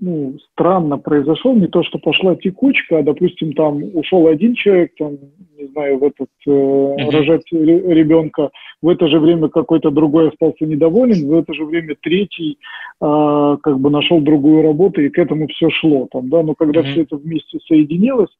[0.00, 5.18] ну, странно произошел, не то, что пошла текучка, а, допустим, там ушел один человек, там,
[5.58, 7.10] не знаю, в этот, э, uh-huh.
[7.10, 12.58] рожать ребенка, в это же время какой-то другой остался недоволен, в это же время третий
[13.00, 16.80] э, как бы нашел другую работу, и к этому все шло, там, да, но когда
[16.80, 16.92] uh-huh.
[16.92, 18.30] все это вместе соединилось,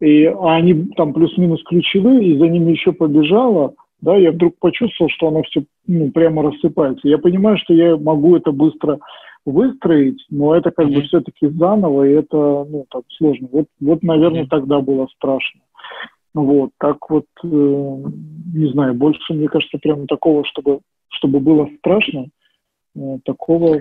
[0.00, 5.10] и, а они там плюс-минус ключевые, и за ними еще побежало, да, я вдруг почувствовал,
[5.10, 7.08] что оно все ну, прямо рассыпается.
[7.08, 9.00] Я понимаю, что я могу это быстро
[9.50, 13.48] выстроить, но это как бы все-таки заново, и это, ну, так сложно.
[13.50, 15.60] Вот, вот наверное, тогда было страшно.
[16.34, 22.28] Вот, так вот, э, не знаю, больше, мне кажется, прямо такого, чтобы, чтобы было страшно,
[22.94, 23.80] э, такого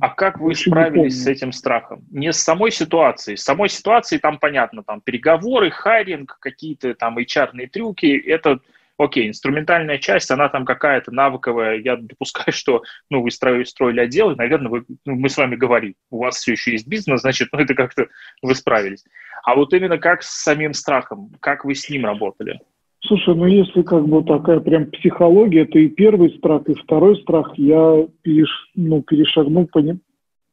[0.00, 2.04] а как вы справились с этим страхом?
[2.10, 3.36] Не с самой ситуацией.
[3.36, 8.60] С самой ситуацией там понятно, там переговоры, хайринг, какие-то там HR-ные трюки, это
[9.00, 14.30] окей, инструментальная часть, она там какая-то навыковая, я допускаю, что, ну, вы строили, строили отдел,
[14.30, 17.48] и, наверное, вы, ну, мы с вами говорим, у вас все еще есть бизнес, значит,
[17.52, 18.06] ну, это как-то
[18.42, 19.04] вы справились.
[19.42, 22.60] А вот именно как с самим страхом, как вы с ним работали?
[23.02, 27.52] Слушай, ну если как бы такая прям психология, то и первый страх, и второй страх
[27.56, 29.98] я переш, ну, перешагнул, пони,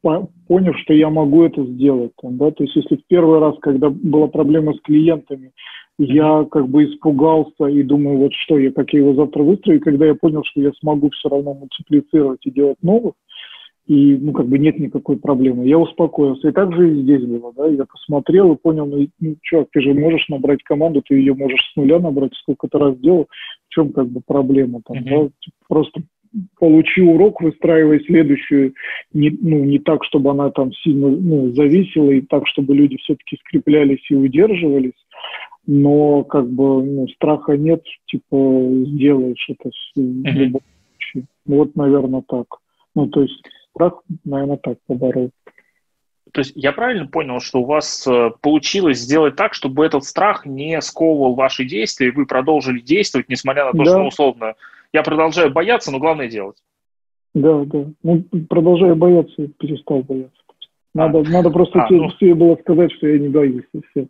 [0.00, 2.12] по, поняв, что я могу это сделать.
[2.22, 2.50] Там, да?
[2.50, 5.52] То есть если в первый раз, когда была проблема с клиентами,
[5.98, 9.82] я как бы испугался и думаю, вот что, я как я его завтра выстрою, и
[9.82, 13.14] когда я понял, что я смогу все равно мультиплицировать и делать новых,
[13.86, 15.66] и, ну, как бы нет никакой проблемы.
[15.66, 16.48] Я успокоился.
[16.48, 19.80] И так же и здесь было, да, я посмотрел и понял, ну, ну чувак, ты
[19.80, 23.28] же можешь набрать команду, ты ее можешь с нуля набрать, сколько ты раз делал,
[23.68, 25.22] в чем как бы проблема там, mm-hmm.
[25.24, 26.02] да, просто
[26.58, 28.74] получи урок, выстраивай следующую,
[29.14, 33.38] не, ну, не так, чтобы она там сильно ну, зависела, и так, чтобы люди все-таки
[33.38, 34.92] скреплялись и удерживались,
[35.68, 40.62] но как бы ну, страха нет, типа сделаешь это в любом
[40.96, 41.28] случае.
[41.44, 42.46] Вот, наверное, так.
[42.94, 45.30] Ну, то есть страх, наверное, так поборол.
[46.32, 50.46] То есть я правильно понял, что у вас э, получилось сделать так, чтобы этот страх
[50.46, 53.84] не сковывал ваши действия, и вы продолжили действовать, несмотря на то, да.
[53.84, 54.54] что, ну, условно,
[54.94, 56.56] я продолжаю бояться, но главное делать.
[57.34, 57.84] Да, да.
[58.02, 60.42] Ну, продолжаю бояться, перестал бояться.
[60.98, 62.08] Надо, надо просто а, ну...
[62.10, 63.64] все было сказать, что я не боюсь.
[63.72, 64.06] И все.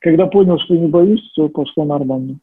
[0.00, 2.38] Когда понял, что не боюсь, все пошло нормально.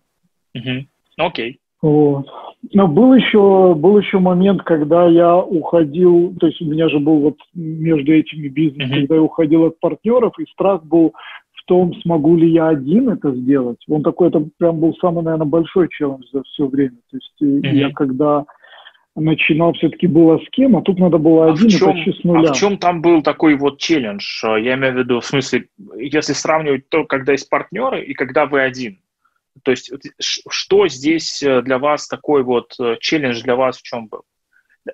[0.53, 0.85] Угу.
[1.17, 1.59] Окей.
[1.81, 2.27] Вот.
[2.73, 7.19] Но был еще, был еще момент, когда я уходил, то есть у меня же был
[7.21, 8.99] вот между этими бизнесами, mm-hmm.
[9.01, 11.13] когда я уходил от партнеров, и страх был
[11.53, 13.79] в том, смогу ли я один это сделать.
[13.89, 16.97] Он такой, это прям был самый, наверное, большой челлендж за все время.
[17.09, 17.75] То есть mm-hmm.
[17.75, 18.45] я когда
[19.15, 22.23] начинал, все-таки было с кем, а тут надо было а один чем, и почти с
[22.23, 22.49] нуля.
[22.49, 24.23] А в чем там был такой вот челлендж?
[24.43, 28.61] Я имею в виду, в смысле, если сравнивать то, когда есть партнеры и когда вы
[28.61, 29.01] один.
[29.63, 34.07] То есть что здесь э, для вас такой вот э, челлендж для вас в чем
[34.07, 34.21] был?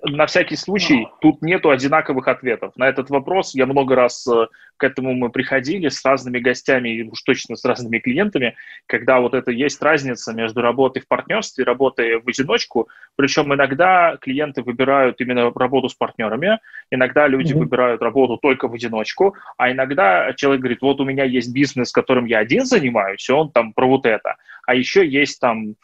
[0.02, 2.72] На всякий случай, тут нету одинаковых ответов.
[2.76, 4.46] На этот вопрос я много раз э,
[4.76, 8.54] к этому мы приходили с разными гостями, уж точно с разными клиентами,
[8.86, 12.88] когда вот это есть разница между работой в партнерстве и работой в одиночку.
[13.16, 16.58] Причем иногда клиенты выбирают именно работу с партнерами,
[16.90, 17.58] иногда люди mm-hmm.
[17.58, 22.26] выбирают работу только в одиночку, а иногда человек говорит, вот у меня есть бизнес, которым
[22.26, 24.36] я один занимаюсь, и он там про вот это.
[24.66, 25.76] А еще есть там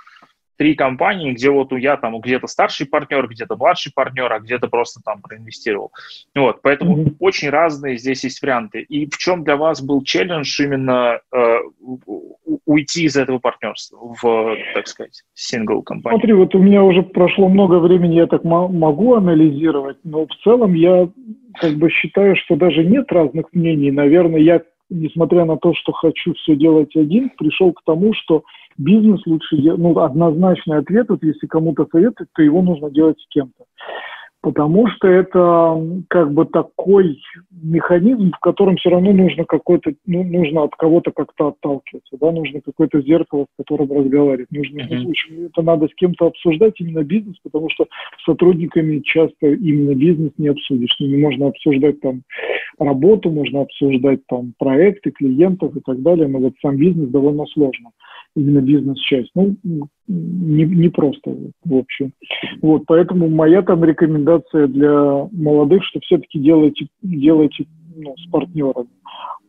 [0.57, 5.01] три компании, где вот я там где-то старший партнер, где-то младший партнер, а где-то просто
[5.05, 5.93] там проинвестировал.
[6.35, 7.17] Вот, поэтому mm-hmm.
[7.19, 8.83] очень разные здесь есть варианты.
[8.83, 11.57] И в чем для вас был челлендж именно э,
[12.64, 16.19] уйти из этого партнерства в, так сказать, сингл компанию?
[16.19, 20.75] Смотри, вот у меня уже прошло много времени, я так могу анализировать, но в целом
[20.75, 21.09] я
[21.61, 23.90] как бы считаю, что даже нет разных мнений.
[23.90, 24.62] Наверное, я,
[24.95, 28.45] несмотря на то, что хочу все делать один, пришел к тому, что
[28.79, 33.65] бизнес лучше ну, однозначный ответ, вот если кому-то советовать, то его нужно делать с кем-то.
[34.45, 37.19] Потому что это как бы такой
[37.51, 42.61] механизм, в котором все равно нужно какой-то, ну, нужно от кого-то как-то отталкиваться, да, нужно
[42.61, 44.53] какое-то зеркало, с которым разговаривать.
[44.53, 45.47] Нужно, mm-hmm.
[45.47, 47.87] это надо с кем-то обсуждать именно бизнес, потому что
[48.19, 50.95] с сотрудниками часто именно бизнес не обсудишь.
[51.01, 52.21] Не можно обсуждать там
[52.79, 57.93] работу, можно обсуждать там проекты, клиентов и так далее, но вот сам бизнес довольно сложно.
[58.37, 59.31] Именно бизнес-часть.
[59.35, 59.57] Ну,
[60.09, 62.12] не, не просто, в общем.
[62.62, 67.66] Вот, поэтому моя там рекомендация для молодых, что все-таки делайте, делайте
[67.97, 68.88] ну, с партнерами.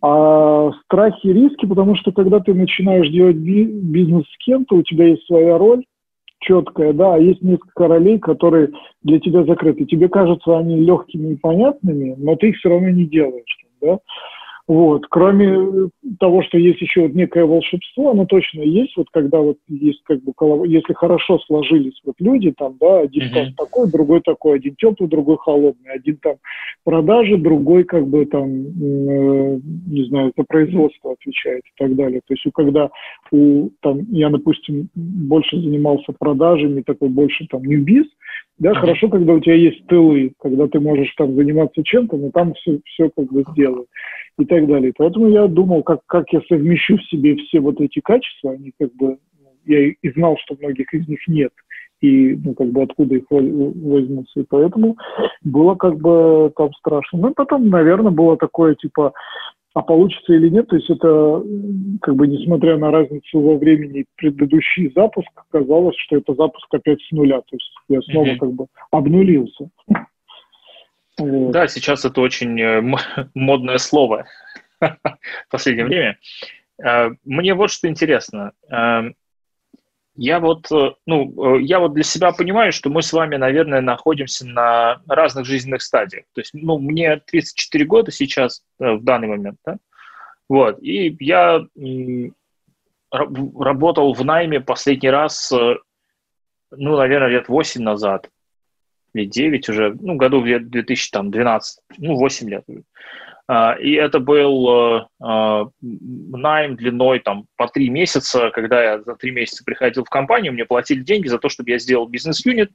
[0.02, 5.08] А страхи и риски, потому что когда ты начинаешь делать бизнес с кем-то, у тебя
[5.08, 5.84] есть своя роль,
[6.42, 8.70] четкая, да, а есть несколько ролей, которые
[9.04, 9.86] для тебя закрыты.
[9.86, 13.98] Тебе кажутся они легкими и понятными, но ты их все равно не делаешь, да.
[14.68, 15.06] Вот.
[15.12, 19.58] Кроме э, того, что есть еще вот некое волшебство, оно точно есть, вот когда вот
[19.68, 20.34] есть как бы,
[20.68, 23.34] если хорошо сложились вот люди там, да, один mm-hmm.
[23.34, 26.38] там такой, другой такой, один теплый, другой холодный, один там
[26.84, 32.22] продажи, другой как бы там, э, не знаю, за производство отвечает и так далее.
[32.26, 32.90] То есть когда
[33.32, 38.08] у, там, я, допустим, больше занимался продажами, такой больше там ньюбиз,
[38.58, 38.76] да, mm-hmm.
[38.76, 42.80] хорошо, когда у тебя есть тылы, когда ты можешь там заниматься чем-то, но там все,
[42.86, 43.90] все как бы сделают
[44.40, 44.94] и так далее.
[44.98, 48.94] Поэтому я думал, как, как я совмещу в себе все вот эти качества, они как
[48.96, 49.18] бы,
[49.66, 51.52] я и знал, что многих из них нет,
[52.00, 54.40] и ну, как бы откуда их возьмутся.
[54.40, 54.96] И поэтому
[55.44, 57.20] было как бы там страшно.
[57.20, 59.14] Ну, потом, наверное, было такое, типа,
[59.76, 61.44] а получится или нет, то есть это,
[62.02, 67.12] как бы, несмотря на разницу во времени предыдущий запуск, казалось, что это запуск опять с
[67.12, 68.38] нуля, то есть я снова mm-hmm.
[68.38, 69.70] как бы обнулился.
[71.18, 71.52] Вот.
[71.52, 72.82] Да, сейчас это очень э,
[73.34, 74.26] модное слово
[74.82, 74.90] в
[75.50, 76.18] последнее время.
[76.84, 78.52] Э, мне вот что интересно.
[80.16, 80.70] Э, я вот,
[81.06, 85.82] ну, я вот для себя понимаю, что мы с вами, наверное, находимся на разных жизненных
[85.82, 86.26] стадиях.
[86.34, 89.78] То есть, ну, мне 34 года сейчас, в данный момент, да?
[90.48, 91.66] Вот, и я
[93.12, 98.30] работал в найме последний раз, ну, наверное, лет 8 назад
[99.16, 102.66] или 9 уже, ну, году в 2012, ну, 8 лет.
[103.48, 109.64] И это был uh, найм длиной там по три месяца, когда я за три месяца
[109.64, 112.72] приходил в компанию, мне платили деньги за то, чтобы я сделал бизнес-юнит.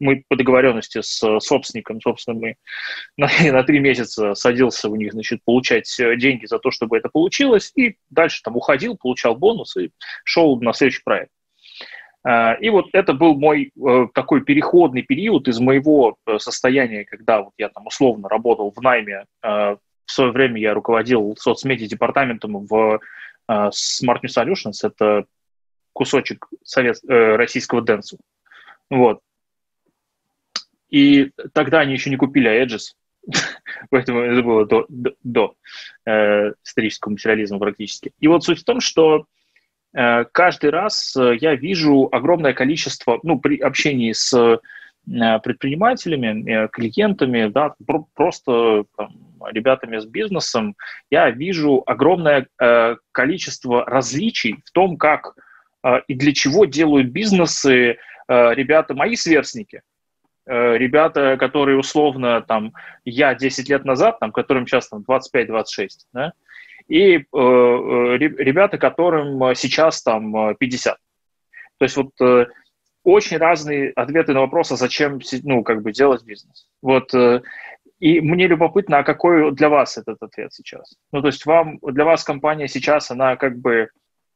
[0.00, 2.56] Мы по договоренности с собственником, собственно, мы
[3.16, 7.72] на, на три месяца садился у них, значит, получать деньги за то, чтобы это получилось,
[7.74, 9.92] и дальше там уходил, получал бонус и
[10.24, 11.30] шел на следующий проект.
[12.24, 17.42] А, и вот это был мой э, такой переходный период из моего э, состояния, когда
[17.42, 19.24] вот я там условно работал в найме.
[20.02, 23.00] Э, в свое время я руководил соцмедиа департаментом в
[23.48, 24.78] Smart New Solutions.
[24.82, 25.24] Это
[25.92, 28.18] кусочек совет, российского Dentsu.
[28.90, 29.20] Вот.
[30.90, 32.94] И тогда они еще не купили Aegis,
[33.90, 35.54] поэтому это было до, до, до
[36.04, 38.12] э, исторического материализма практически.
[38.20, 39.26] И вот суть в том, что
[39.94, 44.58] Э, каждый раз э, я вижу огромное количество, ну, при общении с э,
[45.04, 47.74] предпринимателями, клиентами, да,
[48.14, 49.10] просто там,
[49.50, 50.76] ребятами с бизнесом,
[51.10, 52.46] я вижу огромное
[53.10, 55.34] количество различий в том, как
[56.06, 59.82] и для чего делают бизнесы ребята, мои сверстники,
[60.46, 62.72] ребята, которые условно, там,
[63.04, 66.32] я 10 лет назад, там, которым сейчас там 25-26, да,
[66.88, 70.96] и э, э ребята, которым сейчас там 50.
[71.78, 72.46] То есть вот э,
[73.04, 76.68] очень разные ответы на вопрос, а зачем ну, как бы делать бизнес.
[76.82, 77.42] Вот, э,
[77.98, 80.96] и мне любопытно, а какой для вас этот ответ сейчас?
[81.12, 83.88] Ну, то есть вам, для вас компания сейчас, она как бы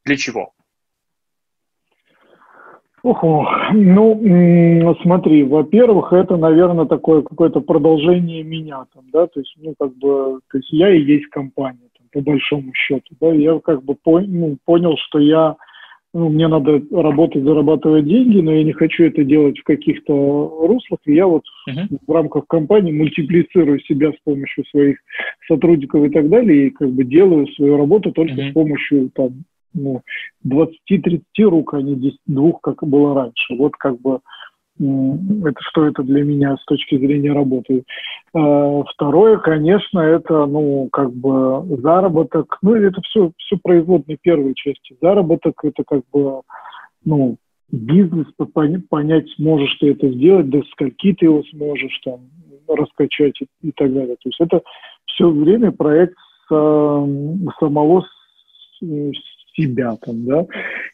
[0.05, 0.53] для чего?
[3.03, 9.75] Ого, ну, смотри, во-первых, это, наверное, такое какое-то продолжение меня там, да, то есть, ну,
[9.79, 13.15] как бы, то есть я и есть компания по большому счету.
[13.19, 13.33] Да?
[13.33, 15.55] Я как бы пон, ну, понял, что я,
[16.17, 20.13] ну, мне надо работать, зарабатывать деньги, но я не хочу это делать в каких-то
[20.67, 20.99] руслах.
[21.05, 21.99] И я вот uh-huh.
[22.07, 24.97] в рамках компании мультиплицирую себя с помощью своих
[25.47, 28.49] сотрудников и так далее, и как бы делаю свою работу только uh-huh.
[28.49, 29.43] с помощью там,
[29.75, 30.01] ну,
[30.43, 33.55] 20-30 рук, а не 10, двух, как было раньше.
[33.55, 34.19] Вот как бы
[34.79, 37.83] это что это для меня с точки зрения работы.
[38.33, 44.95] А, второе, конечно, это, ну, как бы заработок, ну, это все, все производные первой части.
[45.01, 46.41] Заработок это как бы,
[47.05, 47.37] ну,
[47.71, 52.21] бизнес, понять, сможешь ты это сделать, до скольки ты его сможешь там
[52.67, 54.15] раскачать и, и так далее.
[54.15, 54.61] То есть это
[55.05, 56.15] все время проект
[56.49, 58.05] самого
[59.57, 60.45] себя там, да.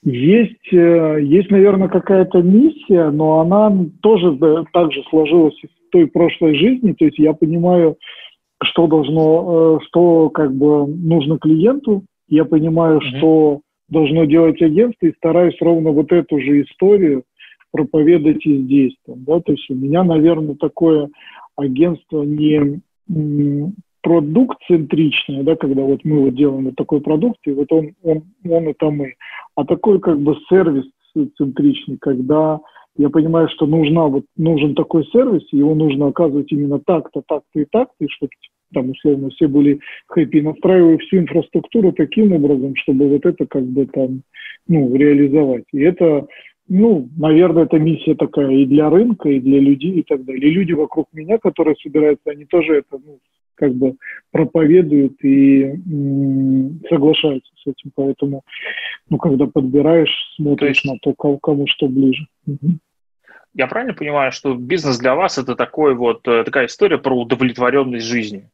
[0.04, 4.38] Есть, э, есть, наверное, какая-то миссия, но она тоже
[4.72, 7.98] также сложилась из той прошлой жизни, то есть я понимаю,
[8.64, 13.18] что должно, э, что как бы нужно клиенту, я понимаю, mm-hmm.
[13.18, 17.24] что должно делать агентство, и стараюсь ровно вот эту же историю
[17.72, 18.96] проповедовать и здесь.
[19.06, 19.40] Там, да?
[19.42, 21.10] То есть у меня, наверное, такое
[21.56, 22.82] агентство не
[24.04, 28.24] продукт центричное, да, когда вот мы вот делаем вот такой продукт, и вот он, он,
[28.48, 29.16] он это мы.
[29.56, 30.86] а такой как бы сервис
[31.38, 32.60] центричный, когда
[32.98, 37.66] я понимаю, что нужна, вот, нужен такой сервис, его нужно оказывать именно так-то, так-то и
[37.72, 38.32] так-то, чтобы
[38.74, 43.86] там условно все были хэппи, настраиваю всю инфраструктуру таким образом, чтобы вот это как бы
[43.86, 44.22] там,
[44.68, 45.66] ну, реализовать.
[45.72, 46.28] И это,
[46.68, 50.50] ну, наверное, это миссия такая и для рынка, и для людей, и так далее.
[50.50, 53.20] И люди вокруг меня, которые собираются, они тоже это, ну,
[53.64, 53.96] как бы
[54.32, 55.74] проповедуют и
[56.90, 57.92] соглашаются с этим.
[57.96, 58.42] Поэтому,
[59.10, 60.86] ну, когда подбираешь, смотришь есть...
[60.86, 62.28] на то, кому, кому что ближе.
[63.54, 68.06] Я правильно понимаю, что бизнес для вас это такой вот, э, такая история про удовлетворенность
[68.06, 68.50] жизни?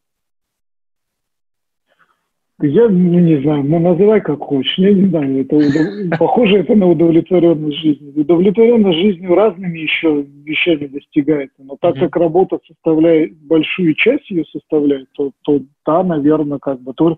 [2.62, 6.18] Я ну, не знаю, ну называй как хочешь, я не знаю, это удов...
[6.18, 8.12] похоже это на удовлетворенность жизнью.
[8.16, 15.08] Удовлетворенность жизнью разными еще вещами достигается, но так как работа составляет большую часть ее составляет,
[15.12, 16.92] то, то да, наверное, как бы.
[16.92, 17.16] То,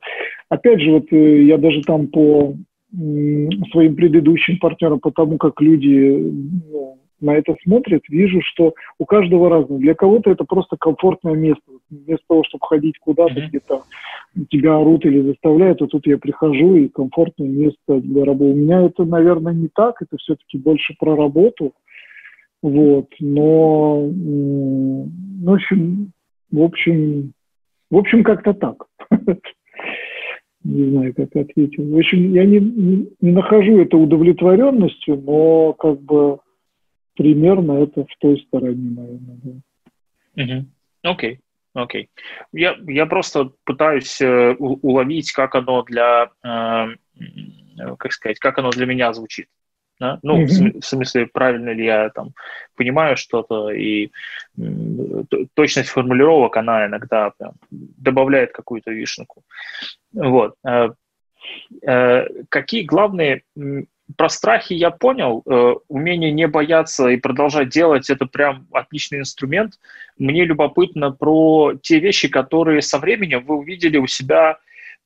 [0.49, 2.55] опять же, вот э, я даже там по
[3.72, 6.32] своим предыдущим партнерам, по тому, как люди
[6.70, 9.79] ну, на это смотрят, вижу, что у каждого разное.
[9.79, 11.62] Для кого-то это просто комфортное место.
[11.91, 13.49] Вместо того, чтобы ходить куда-то, mm-hmm.
[13.49, 13.83] где-то
[14.51, 18.53] тебя орут или заставляют, а тут я прихожу, и комфортное место для работы.
[18.53, 21.73] У меня это, наверное, не так, это все-таки больше про работу.
[22.62, 25.09] Вот, но, ну,
[25.43, 26.12] в общем,
[26.53, 27.33] в общем,
[27.91, 28.87] в общем, как-то так.
[30.64, 31.77] Не знаю, как ответить.
[31.77, 36.39] В общем, я не, не, не нахожу это удовлетворенностью, но как бы
[37.15, 39.63] примерно это в той стороне, наверное.
[41.03, 41.11] Да.
[41.11, 41.41] Окей,
[41.75, 42.11] окей.
[42.53, 46.87] Я, я просто пытаюсь э, уловить, как оно для, э,
[47.99, 49.49] как сказать, как оно для меня звучит.
[50.03, 50.19] Да?
[50.23, 50.81] Ну, mm-hmm.
[50.81, 52.33] в смысле, правильно ли я там
[52.77, 54.11] понимаю что-то, и
[55.55, 59.45] точность формулировок, она иногда прям, добавляет какую-то вишенку.
[60.13, 60.55] Вот.
[60.67, 60.91] Э,
[61.87, 63.43] э, какие главные
[64.17, 65.43] про страхи я понял.
[65.47, 69.75] Э, умение не бояться и продолжать делать– это прям отличный инструмент.
[70.19, 74.59] Мне любопытно про те вещи, которые со временем вы увидели у себя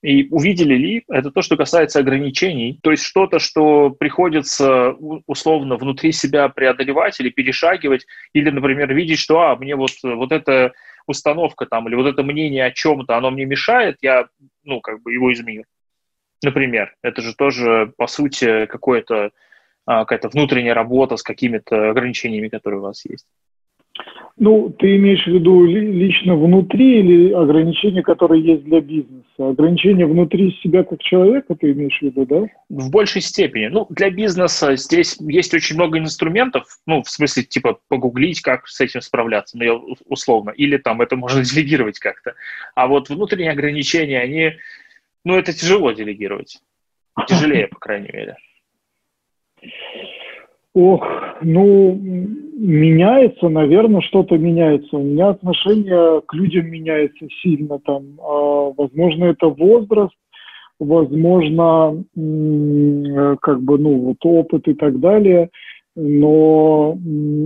[0.03, 4.93] и увидели ли, это то, что касается ограничений, то есть что-то, что приходится
[5.27, 10.73] условно внутри себя преодолевать или перешагивать, или, например, видеть, что, а, мне вот, вот эта
[11.07, 14.27] установка там, или вот это мнение о чем-то, оно мне мешает, я,
[14.65, 15.65] ну, как бы его изменю.
[16.43, 19.30] Например, это же тоже, по сути, какое-то,
[19.87, 23.26] а, какая-то внутренняя работа с какими-то ограничениями, которые у вас есть.
[24.39, 29.24] Ну, ты имеешь в виду лично внутри или ограничения, которые есть для бизнеса?
[29.39, 32.47] Ограничения внутри себя как человека ты имеешь в виду, да?
[32.68, 33.68] В большей степени.
[33.68, 38.78] Ну, для бизнеса здесь есть очень много инструментов, ну, в смысле, типа, погуглить, как с
[38.82, 39.74] этим справляться, ну, я
[40.05, 42.34] условно, или там это можно делегировать как-то.
[42.74, 44.53] А вот внутренние ограничения, они
[45.27, 46.61] ну, это тяжело делегировать.
[47.27, 48.37] Тяжелее, по крайней мере.
[50.72, 51.05] Ох,
[51.43, 54.97] ну, меняется, наверное, что-то меняется.
[54.97, 58.20] У меня отношение к людям меняется сильно там.
[58.20, 60.14] А, возможно, это возраст,
[60.79, 62.05] возможно,
[63.43, 65.51] как бы, ну, вот опыт и так далее,
[65.97, 66.97] но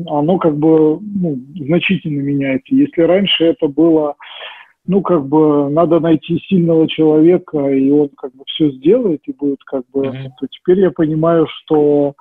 [0.07, 2.75] оно как бы ну, значительно меняется.
[2.75, 4.17] Если раньше это было
[4.87, 9.63] ну, как бы, надо найти сильного человека, и он как бы все сделает, и будет
[9.65, 10.29] как бы, mm-hmm.
[10.41, 12.15] то теперь я понимаю, что,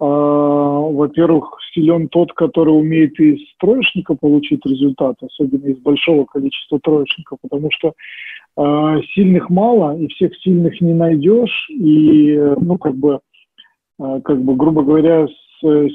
[0.00, 7.38] э, во-первых, силен тот, который умеет из троечника получить результат, особенно из большого количества троечников,
[7.40, 7.94] потому что
[8.58, 13.20] э, сильных мало, и всех сильных не найдешь, и, ну, как бы,
[13.98, 15.28] э, как бы, грубо говоря,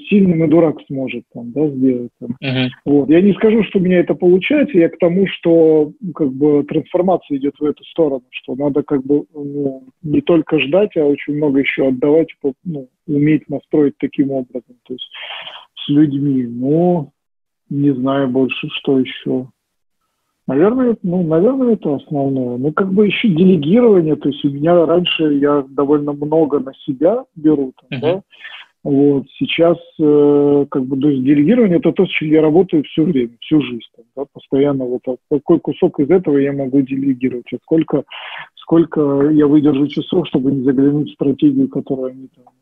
[0.09, 2.11] сильным и дурак сможет там, да, сделать.
[2.19, 2.37] Там.
[2.43, 2.67] Uh-huh.
[2.85, 3.09] Вот.
[3.09, 6.63] Я не скажу, что у меня это получается, я к тому, что ну, как бы
[6.63, 11.35] трансформация идет в эту сторону, что надо как бы ну, не только ждать, а очень
[11.35, 12.29] много еще отдавать,
[12.63, 15.09] ну, уметь настроить таким образом, то есть
[15.75, 16.43] с людьми.
[16.43, 17.11] Но
[17.69, 19.47] не знаю больше, что еще.
[20.47, 22.57] Наверное, ну, наверное, это основное.
[22.57, 27.25] Ну, как бы еще делегирование, то есть у меня раньше я довольно много на себя
[27.35, 28.01] беру, там, uh-huh.
[28.01, 28.21] да,
[28.83, 29.25] вот.
[29.37, 33.31] Сейчас э, как бы то есть делегирование это то, с чем я работаю все время,
[33.41, 33.81] всю жизнь.
[33.95, 38.03] Там, да, постоянно вот какой кусок из этого я могу делегировать, а сколько,
[38.55, 42.53] сколько я выдержу часов, чтобы не заглянуть в стратегию, которую они там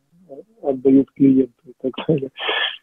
[0.62, 2.30] отдают клиенту и так далее.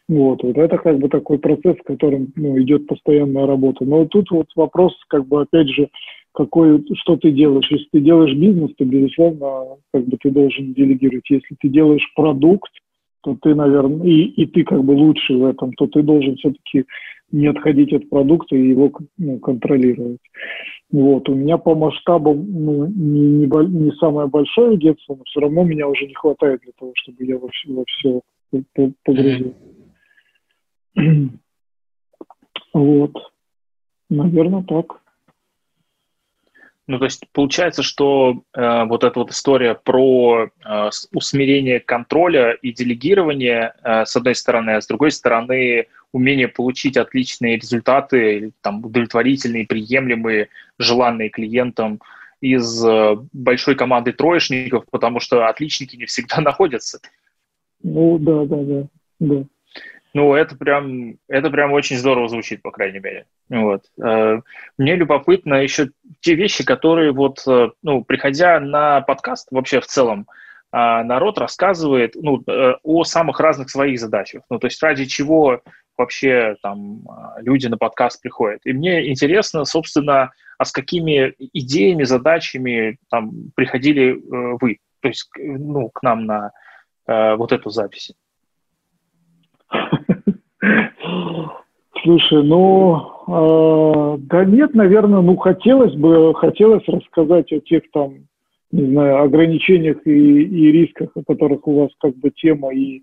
[0.08, 3.84] Вот, вот это как бы такой процесс, в котором ну, идет постоянная работа.
[3.84, 5.88] Но тут вот вопрос, как бы опять же,
[6.32, 7.70] какой, что ты делаешь.
[7.70, 11.30] Если ты делаешь бизнес, то, безусловно, как бы ты должен делегировать.
[11.30, 12.70] Если ты делаешь продукт,
[13.24, 16.84] то ты, наверное, и, и ты как бы лучший в этом, то ты должен все-таки
[17.32, 20.20] не отходить от продукта и его ну, контролировать.
[20.92, 21.28] Вот.
[21.28, 25.88] У меня по масштабам ну, не, не, не самое большое агентство, но все равно меня
[25.88, 28.20] уже не хватает для того, чтобы я во все, во все
[29.04, 29.54] погрузил.
[32.72, 33.12] Вот.
[34.10, 35.03] Наверное, так.
[36.86, 42.72] Ну, то есть получается, что э, вот эта вот история про э, усмирение контроля и
[42.72, 49.66] делегирование, э, с одной стороны, а с другой стороны, умение получить отличные результаты, там, удовлетворительные,
[49.66, 52.00] приемлемые, желанные клиентам
[52.42, 57.00] из э, большой команды троечников, потому что отличники не всегда находятся.
[57.82, 58.88] Ну, да, да, да.
[59.20, 59.44] да.
[60.14, 63.26] Ну, это прям, это прям очень здорово звучит, по крайней мере.
[63.48, 63.84] Вот.
[64.00, 64.40] Э,
[64.78, 65.90] мне любопытно еще
[66.24, 70.26] те вещи, которые вот, э, ну, приходя на подкаст вообще в целом,
[70.72, 72.42] э, народ рассказывает ну,
[72.82, 74.42] о самых разных своих задачах.
[74.48, 75.60] Ну, то есть ради чего
[75.98, 77.02] вообще там
[77.36, 78.60] люди на подкаст приходят.
[78.64, 84.18] И мне интересно, собственно, а с какими идеями, задачами там приходили
[84.60, 86.52] вы, то есть ну, к нам на
[87.06, 88.12] вот эту запись.
[92.02, 98.26] Слушай, ну, э, да нет, наверное, ну, хотелось бы, хотелось рассказать о тех там,
[98.70, 103.02] не знаю, ограничениях и, и рисках, о которых у вас как бы тема, и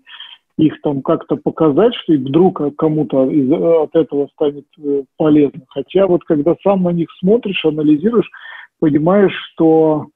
[0.58, 5.62] их там как-то показать, что вдруг кому-то из, от этого станет э, полезно.
[5.68, 8.30] Хотя вот когда сам на них смотришь, анализируешь,
[8.78, 10.06] понимаешь, что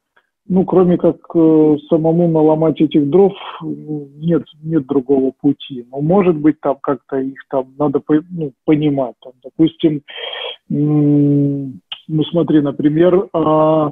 [0.48, 3.32] ну, кроме как э, самому наломать этих дров,
[3.62, 5.86] нет, нет другого пути.
[5.90, 9.14] Но, может быть, там как-то их там надо ну, понимать.
[9.22, 10.02] Там, допустим,
[10.68, 13.90] ну, смотри, например, а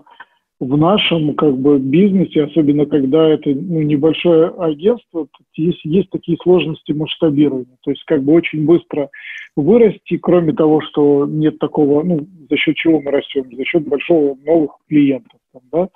[0.60, 6.92] в нашем как бы бизнесе, особенно когда это ну, небольшое агентство, есть, есть такие сложности
[6.92, 7.76] масштабирования.
[7.82, 9.10] То есть как бы очень быстро
[9.56, 14.36] вырасти, кроме того, что нет такого, ну, за счет чего мы растем, за счет большого
[14.46, 15.38] новых клиентов.
[15.52, 15.88] Там, да?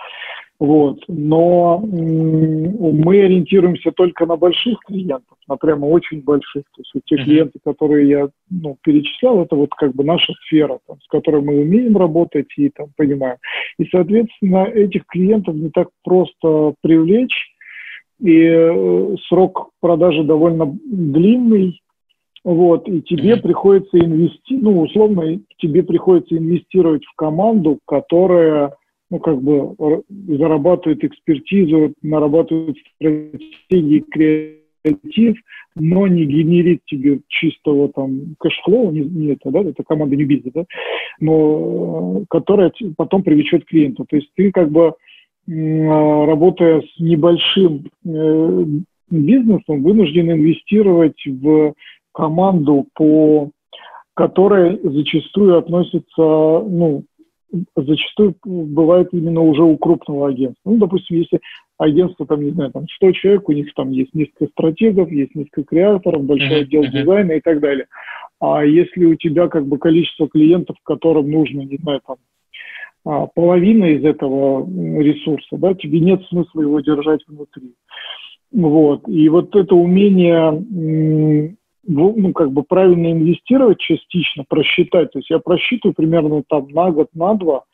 [0.59, 0.99] Вот.
[1.07, 6.65] Но мы ориентируемся только на больших клиентов, на прямо очень больших.
[6.75, 10.81] То есть вот те клиенты, которые я ну, перечислял, это вот как бы наша сфера,
[10.87, 13.37] там, с которой мы умеем работать и там понимаем.
[13.79, 17.55] И, соответственно, этих клиентов не так просто привлечь,
[18.21, 21.81] и э, срок продажи довольно длинный,
[22.43, 23.43] вот, и тебе mm-hmm.
[23.43, 28.75] приходится инвестировать, ну, условно, тебе приходится инвестировать в команду, которая
[29.11, 29.75] ну, как бы
[30.09, 35.37] зарабатывает экспертизу, нарабатывает стратегии, креатив,
[35.75, 40.25] но не генерит тебе чистого там cash flow, не, не это, да, это команда не
[40.25, 40.65] бизнес, да,
[41.21, 44.05] но которая потом привлечет клиента.
[44.09, 44.95] То есть ты как бы
[45.47, 48.65] работая с небольшим э,
[49.11, 51.73] бизнесом, вынужден инвестировать в
[52.13, 53.51] команду, по
[54.15, 57.05] которой зачастую относится, ну,
[57.77, 60.71] зачастую бывает именно уже у крупного агентства.
[60.71, 61.41] Ну, допустим, если
[61.79, 65.65] агентство, там, не знаю, там 100 человек, у них там есть несколько стратегов, есть несколько
[65.65, 66.91] креаторов, большой отдел uh-huh.
[66.93, 67.87] дизайна и так далее.
[68.41, 72.17] А если у тебя как бы количество клиентов, которым нужно, не знаю, там
[73.05, 74.69] а, половина из этого
[75.01, 77.75] ресурса, да, тебе нет смысла его держать внутри.
[78.53, 79.09] Вот.
[79.09, 81.57] И вот это умение
[81.89, 85.11] ну, как бы правильно инвестировать частично, просчитать.
[85.13, 87.65] То есть я просчитываю примерно там на год, на два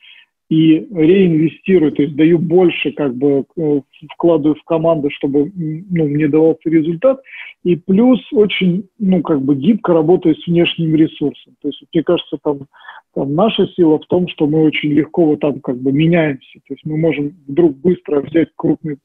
[0.50, 3.80] и реинвестирую, то есть даю больше, как бы э,
[4.12, 7.20] вкладываю в команду, чтобы ну, мне давался результат.
[7.64, 11.54] И плюс очень, ну, как бы гибко работаю с внешним ресурсом.
[11.62, 12.66] То есть, мне кажется, там,
[13.14, 16.58] там наша сила в том, что мы очень легко вот там как бы меняемся.
[16.68, 18.98] То есть мы можем вдруг быстро взять крупный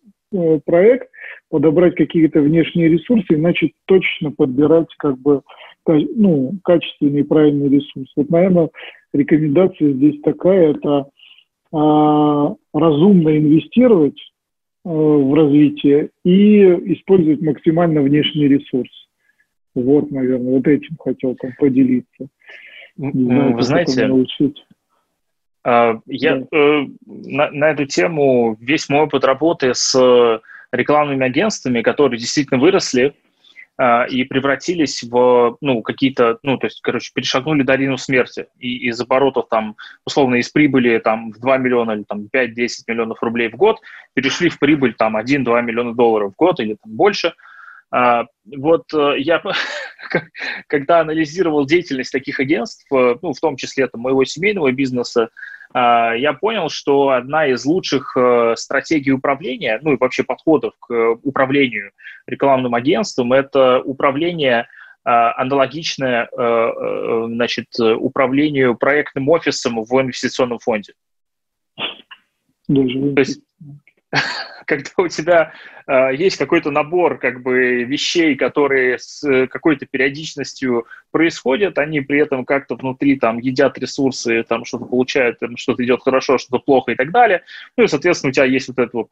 [0.66, 1.10] проект,
[1.50, 5.42] подобрать какие-то внешние ресурсы и начать точно подбирать как бы
[5.86, 8.12] ну, качественный и правильный ресурс.
[8.16, 8.70] Вот, наверное,
[9.14, 11.08] рекомендация здесь такая, это
[11.72, 14.20] а, разумно инвестировать
[14.86, 16.62] а, в развитие и
[16.94, 18.92] использовать максимально внешний ресурс.
[19.76, 22.28] Вот, наверное, вот этим хотел там поделиться.
[22.98, 24.64] Не знаю, Вы знаете, научить.
[25.64, 30.42] А, я э, на, на эту тему весь мой опыт работы с
[30.72, 33.16] рекламными агентствами, которые действительно выросли
[33.78, 38.48] э, и превратились в ну, какие-то, ну, то есть, короче, перешагнули долину смерти.
[38.60, 43.22] И из оборотов там, условно, из прибыли там в 2 миллиона или там 5-10 миллионов
[43.22, 43.80] рублей в год
[44.14, 47.34] перешли в прибыль там 1-2 миллиона долларов в год или там больше.
[47.92, 49.42] А, вот э, я,
[50.68, 55.30] когда анализировал деятельность таких агентств, э, ну, в том числе там, моего семейного бизнеса,
[55.74, 61.20] а, я понял, что одна из лучших э, стратегий управления, ну и вообще подходов к
[61.24, 61.92] управлению
[62.28, 64.68] рекламным агентством, это управление
[65.04, 70.94] а, аналогичное значит, управлению проектным офисом в инвестиционном фонде.
[72.68, 73.14] Даже...
[73.14, 73.42] То есть
[74.66, 75.54] когда у тебя
[75.88, 82.20] э, есть какой-то набор как бы вещей, которые с э, какой-то периодичностью происходят, они при
[82.20, 86.92] этом как-то внутри там едят ресурсы, там что-то получают, там, что-то идет хорошо, что-то плохо
[86.92, 87.44] и так далее.
[87.78, 89.10] Ну и, соответственно, у тебя есть вот этот вот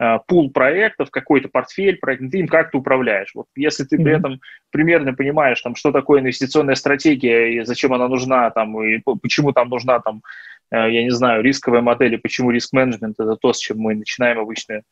[0.00, 3.32] э, пул проектов, какой-то портфель проектов, ты им как-то управляешь.
[3.34, 4.40] Вот если ты при этом
[4.70, 9.68] примерно понимаешь, там, что такое инвестиционная стратегия и зачем она нужна, там, и почему там
[9.68, 10.22] нужна там,
[10.70, 14.82] я не знаю, рисковая модель и почему риск-менеджмент– это то, с чем мы начинаем обычно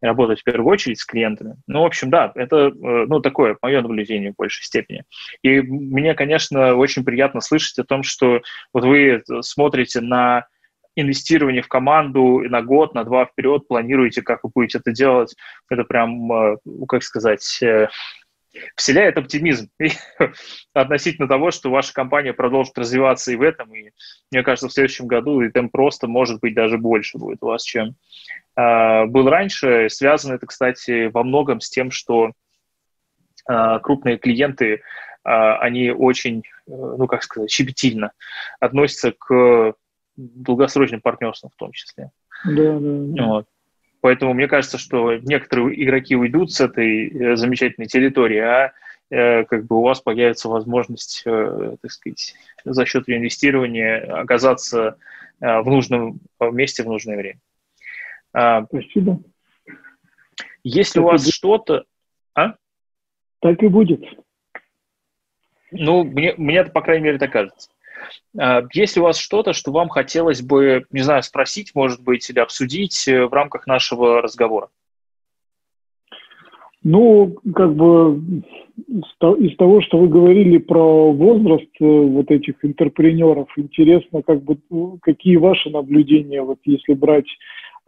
[0.00, 1.56] работать в первую очередь с клиентами.
[1.66, 5.04] Ну, в общем, да, это, э, ну, такое мое наблюдение в большей степени.
[5.42, 8.42] И мне, конечно, очень приятно слышать о том, что
[8.72, 10.46] вот вы смотрите на
[10.94, 15.34] инвестирование в команду на год, на два вперед, планируете, как вы будете это делать.
[15.68, 16.56] Это прям, э,
[16.88, 17.60] как сказать,
[18.74, 19.68] вселяет оптимизм
[20.72, 23.90] относительно того, что ваша компания продолжит развиваться и в этом, и
[24.30, 27.62] мне кажется, в следующем году и темп просто может быть даже больше будет у вас,
[27.62, 27.94] чем
[28.56, 29.88] э, был раньше.
[29.90, 32.32] Связано это, кстати, во многом с тем, что
[33.48, 34.78] э, крупные клиенты, э,
[35.24, 38.12] они очень, э, ну как сказать, щепетильно
[38.60, 39.74] относятся к
[40.16, 42.10] долгосрочным партнерствам в том числе.
[42.44, 43.24] Да, да, да.
[43.24, 43.46] Вот.
[44.00, 48.72] Поэтому мне кажется, что некоторые игроки уйдут с этой э, замечательной территории, а
[49.10, 52.34] э, как бы у вас появится возможность, э, так сказать,
[52.64, 54.96] за счет инвестирования оказаться
[55.40, 57.38] в нужном месте в нужное время.
[58.32, 59.20] А, Спасибо.
[60.64, 61.84] Если так у вас что-то...
[62.34, 62.54] А?
[63.40, 64.04] Так и будет.
[65.70, 67.70] Ну, мне, мне, по крайней мере, так кажется.
[68.38, 72.28] А, есть ли у вас что-то, что вам хотелось бы, не знаю, спросить, может быть,
[72.30, 74.68] или обсудить э, в рамках нашего разговора?
[76.84, 78.20] Ну, как бы
[79.38, 84.98] из того, что вы говорили про возраст э, вот этих интерпренеров, интересно, как бы, ну,
[85.02, 87.26] какие ваши наблюдения, вот если брать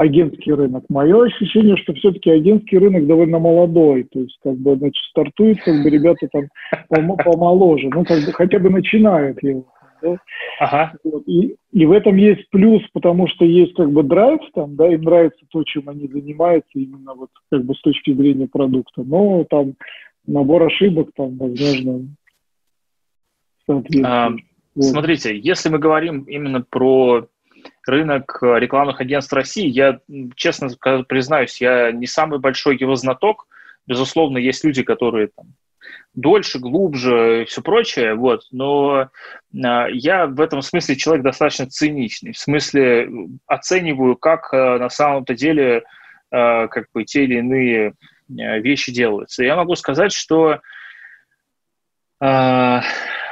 [0.00, 0.84] агентский рынок.
[0.88, 5.82] Мое ощущение, что все-таки агентский рынок довольно молодой, то есть как бы значит, стартуют как
[5.82, 9.66] бы ребята там помоложе, ну как бы хотя бы начинают его.
[10.02, 10.16] Да?
[10.58, 10.92] Ага.
[11.04, 11.22] Вот.
[11.26, 15.02] И, и в этом есть плюс, потому что есть как бы драйв там, да, им
[15.02, 19.02] нравится то, чем они занимаются именно вот как бы с точки зрения продукта.
[19.02, 19.74] Но там
[20.26, 22.06] набор ошибок там, возможно,
[24.04, 24.30] а,
[24.74, 24.84] вот.
[24.84, 27.26] Смотрите, если мы говорим именно про
[27.86, 30.00] рынок рекламных агентств России, я
[30.34, 30.68] честно
[31.08, 33.46] признаюсь, я не самый большой его знаток.
[33.86, 35.46] Безусловно, есть люди, которые там,
[36.14, 39.08] дольше, глубже и все прочее, вот, но э,
[39.92, 43.08] я в этом смысле человек достаточно циничный, в смысле
[43.46, 45.84] оцениваю, как э, на самом-то деле
[46.30, 47.94] э, как бы те или иные
[48.28, 49.44] э, вещи делаются.
[49.44, 50.60] Я могу сказать, что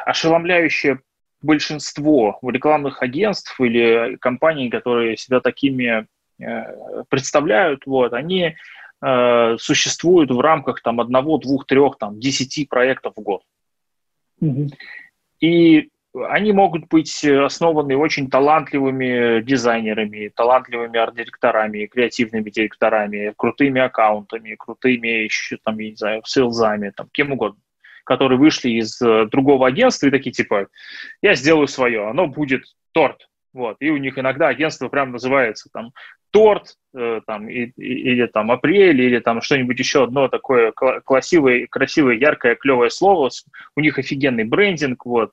[0.06, 1.00] ошеломляющее
[1.42, 6.06] большинство рекламных агентств или компаний, которые себя такими
[7.10, 8.56] представляют, вот, они
[9.02, 13.42] э, существуют в рамках там, одного, двух, трех, там, десяти проектов в год.
[14.42, 14.68] Mm-hmm.
[15.40, 25.24] И они могут быть основаны очень талантливыми дизайнерами, талантливыми арт-директорами, креативными директорами, крутыми аккаунтами, крутыми
[25.24, 27.60] еще, там, я не знаю, селзами, там, кем угодно,
[28.04, 30.68] которые вышли из э, другого агентства и такие, типа,
[31.22, 33.28] я сделаю свое, оно будет торт.
[33.58, 33.76] Вот.
[33.80, 35.92] И у них иногда агентство прям называется там
[36.30, 41.66] торт, э, там, и, и, или там апрель, или там что-нибудь еще одно такое красивое,
[41.66, 43.30] красивое, яркое, клевое слово.
[43.74, 45.32] У них офигенный брендинг, вот.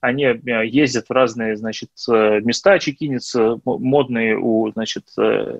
[0.00, 5.58] Они э, ездят в разные, значит, э, места, чекинятся, модные у, значит, э,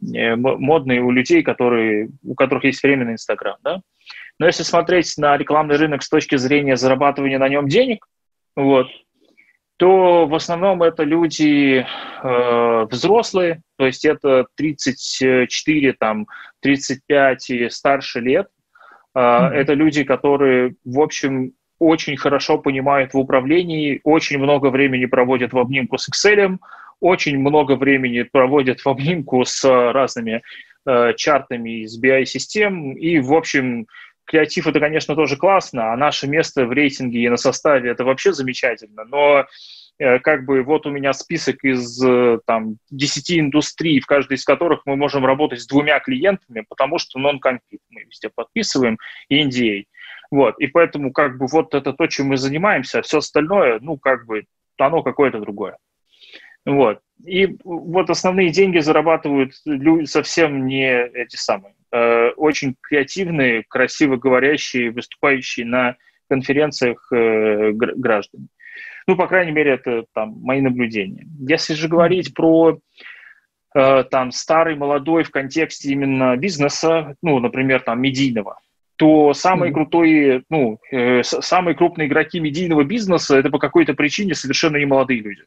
[0.00, 3.82] модные у людей, которые, у которых есть время на Инстаграм, да.
[4.38, 8.06] Но если смотреть на рекламный рынок с точки зрения зарабатывания на нем денег,
[8.56, 8.86] вот,
[9.82, 11.84] то в основном это люди
[12.22, 16.28] э, взрослые, то есть это 34, там,
[16.60, 18.46] 35 и старше лет.
[19.12, 19.48] Э, mm-hmm.
[19.48, 25.58] Это люди, которые, в общем, очень хорошо понимают в управлении, очень много времени проводят в
[25.58, 26.58] обнимку с Excel,
[27.00, 30.42] очень много времени проводят в обнимку с разными
[30.86, 33.88] э, чартами из BI-систем, и, в общем,
[34.32, 38.32] креатив это, конечно, тоже классно, а наше место в рейтинге и на составе это вообще
[38.32, 39.44] замечательно, но
[39.98, 44.44] э, как бы вот у меня список из э, там 10 индустрий, в каждой из
[44.44, 48.96] которых мы можем работать с двумя клиентами, потому что non-compete мы везде подписываем
[49.28, 49.84] и NDA.
[50.30, 53.98] Вот, и поэтому как бы вот это то, чем мы занимаемся, а все остальное, ну,
[53.98, 54.44] как бы,
[54.78, 55.76] оно какое-то другое.
[56.64, 57.00] Вот.
[57.26, 64.90] И вот основные деньги зарабатывают люди совсем не эти самые, э, очень креативные, красиво говорящие,
[64.90, 65.96] выступающие на
[66.28, 68.48] конференциях э, граждан.
[69.06, 71.26] Ну, по крайней мере, это там мои наблюдения.
[71.40, 72.78] Если же говорить про
[73.74, 78.58] э, там старый, молодой в контексте именно бизнеса, ну, например, там медийного,
[78.96, 84.76] то самые крутые, ну, э, самые крупные игроки медийного бизнеса это по какой-то причине совершенно
[84.76, 85.42] не молодые люди.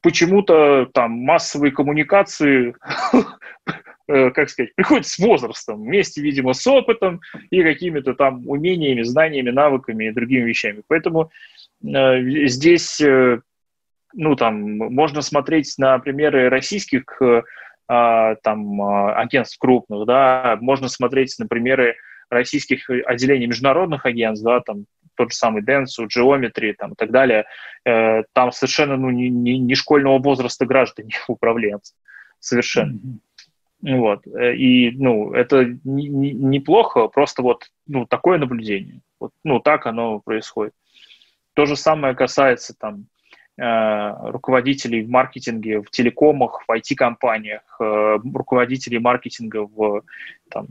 [0.00, 2.74] Почему-то там массовые коммуникации
[4.06, 10.06] как сказать, приходит с возрастом, вместе, видимо, с опытом и какими-то там умениями, знаниями, навыками
[10.06, 10.82] и другими вещами.
[10.88, 11.30] Поэтому
[11.84, 13.40] э, здесь, э,
[14.14, 17.42] ну, там, можно смотреть на примеры российских э,
[17.88, 21.96] а, там агентств крупных, да, можно смотреть на примеры
[22.30, 24.86] российских отделений международных агентств, да, там
[25.16, 27.44] тот же самый Dentsu, Geometry там, и так далее,
[27.84, 31.94] э, там совершенно ну, не, не, не школьного возраста граждане управленцы.
[32.40, 32.94] Совершенно.
[32.94, 33.18] Mm-hmm.
[33.82, 34.26] Вот.
[34.26, 39.00] Э, и, ну, это неплохо, просто вот, ну, такое наблюдение.
[39.20, 40.72] Вот, ну, так оно происходит.
[41.54, 43.06] То же самое касается там
[43.58, 50.02] э, руководителей в маркетинге, в телекомах, в IT-компаниях, э, руководителей маркетинга в
[50.48, 50.66] там,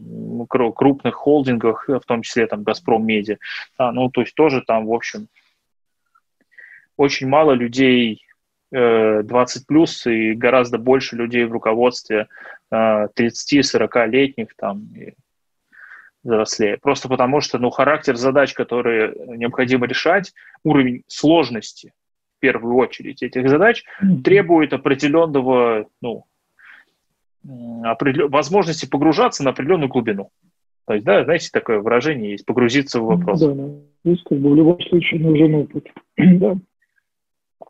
[0.48, 3.38] крупных холдингах, в том числе там Газпром Медиа.
[3.78, 5.28] А, ну, то есть тоже там, в общем,
[6.96, 8.24] очень мало людей
[8.72, 12.28] 20 плюс и гораздо больше людей в руководстве
[12.72, 15.14] 30-40-летних э, там и
[16.24, 16.78] взрослее.
[16.78, 21.94] Просто потому что ну, характер задач, которые необходимо решать, уровень сложности
[22.38, 23.84] в первую очередь этих задач
[24.24, 26.26] требует определенного, ну,
[27.84, 28.30] определен...
[28.30, 30.32] возможности погружаться на определенную глубину.
[30.86, 33.40] То есть, да, знаете, такое выражение есть, погрузиться в вопрос.
[33.40, 33.70] Да, да.
[34.04, 35.88] Здесь как бы в любом случае нужен опыт.
[36.18, 36.56] да.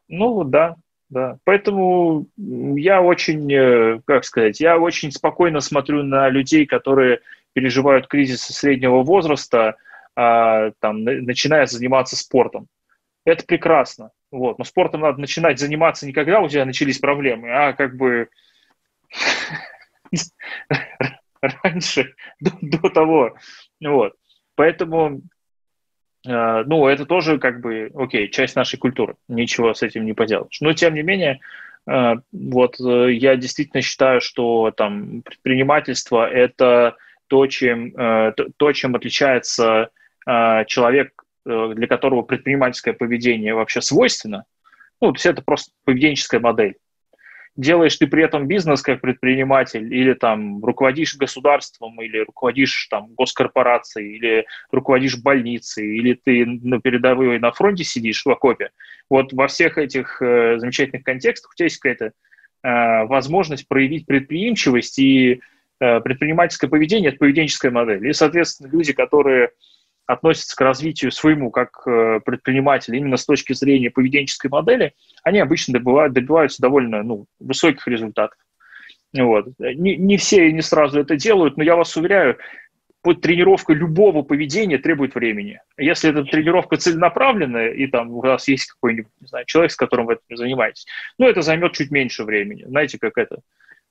[0.08, 0.76] Ну, да,
[1.12, 1.38] да.
[1.44, 7.20] Поэтому я очень, э, как сказать, я очень спокойно смотрю на людей, которые
[7.52, 9.76] переживают кризис среднего возраста,
[10.16, 12.68] а, там, начиная заниматься спортом.
[13.26, 14.12] Это прекрасно.
[14.32, 14.58] Вот.
[14.58, 18.30] Но спортом надо начинать заниматься не когда у тебя начались проблемы, а как бы
[21.42, 23.36] раньше, до, до того.
[23.82, 24.14] Вот.
[24.56, 25.22] Поэтому
[26.24, 30.62] ну, это тоже как бы, окей, часть нашей культуры, ничего с этим не поделаешь.
[30.62, 31.40] Но, тем не менее,
[31.90, 36.96] э, вот э, я действительно считаю, что там предпринимательство– это
[37.28, 39.90] то, чем, то, чем отличается
[40.26, 44.44] человек, для которого предпринимательское поведение вообще свойственно.
[45.00, 46.76] Ну, то есть это просто поведенческая модель
[47.56, 54.16] делаешь ты при этом бизнес как предприниматель, или там руководишь государством, или руководишь там госкорпорацией,
[54.16, 58.72] или руководишь больницей, или ты на передовой на фронте сидишь в окопе,
[59.10, 62.14] вот во всех этих э, замечательных контекстах у тебя есть какая-то
[62.64, 65.42] э, возможность проявить предприимчивость и
[65.82, 68.08] э, предпринимательское поведение– это поведенческая модель.
[68.08, 69.52] И, соответственно, люди, которые
[70.12, 74.94] относятся к развитию своему как э, предпринимателя именно с точки зрения поведенческой модели,
[75.24, 78.38] они обычно добывают, добиваются довольно ну, высоких результатов.
[79.14, 79.48] Вот.
[79.60, 82.38] Не, не все и не сразу это делают, но я вас уверяю,
[83.04, 85.60] тренировка любого поведения требует времени.
[85.78, 90.06] Если эта тренировка целенаправленная, и там у вас есть какой-нибудь, не знаю, человек, с которым
[90.06, 90.86] вы этим занимаетесь,
[91.18, 92.64] ну, это займет чуть меньше времени.
[92.68, 93.40] Знаете, как это?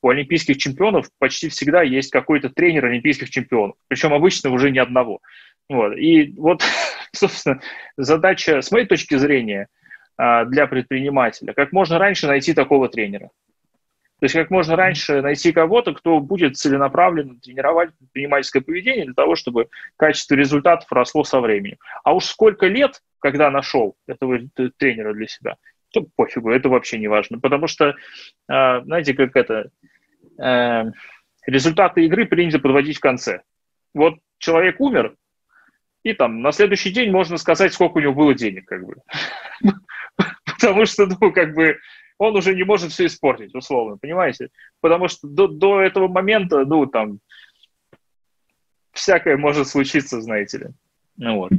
[0.02, 5.20] У олимпийских чемпионов почти всегда есть какой-то тренер олимпийских чемпионов, причем обычно уже не одного.
[5.70, 5.96] Вот.
[5.96, 6.62] И вот,
[7.12, 7.60] собственно,
[7.96, 9.68] задача, с моей точки зрения,
[10.16, 13.30] а, для предпринимателя, как можно раньше найти такого тренера.
[14.18, 19.34] То есть как можно раньше найти кого-то, кто будет целенаправленно тренировать предпринимательское поведение для того,
[19.34, 21.78] чтобы качество результатов росло со временем.
[22.04, 24.40] А уж сколько лет, когда нашел этого
[24.76, 25.56] тренера для себя,
[25.92, 27.38] то пофигу, это вообще не важно.
[27.38, 27.94] Потому что,
[28.48, 29.70] а, знаете, как это,
[30.38, 30.84] э,
[31.46, 33.40] результаты игры принято подводить в конце.
[33.94, 35.14] Вот человек умер,
[36.02, 38.96] и там на следующий день можно сказать, сколько у него было денег, как бы.
[40.44, 41.78] Потому что, ну, как бы,
[42.18, 44.50] он уже не может все испортить, условно, понимаете?
[44.80, 47.20] Потому что до, до этого момента, ну, там,
[48.92, 50.66] всякое может случиться, знаете ли.
[51.16, 51.52] Ну, вот.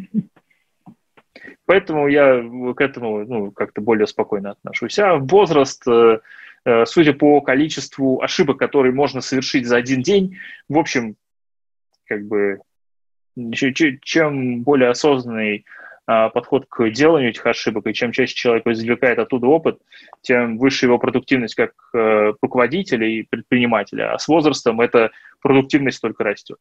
[1.65, 2.43] Поэтому я
[2.75, 4.99] к этому ну, как-то более спокойно отношусь.
[4.99, 6.19] А возраст, э,
[6.65, 10.37] э, судя по количеству ошибок, которые можно совершить за один день,
[10.67, 11.15] в общем,
[12.05, 12.59] как бы
[14.03, 15.65] чем более осознанный
[16.07, 19.79] а, подход к деланию этих ошибок, и чем чаще человек извлекает оттуда опыт,
[20.21, 24.13] тем выше его продуктивность как э, руководителя и предпринимателя.
[24.13, 25.11] А с возрастом эта
[25.41, 26.57] продуктивность только растет.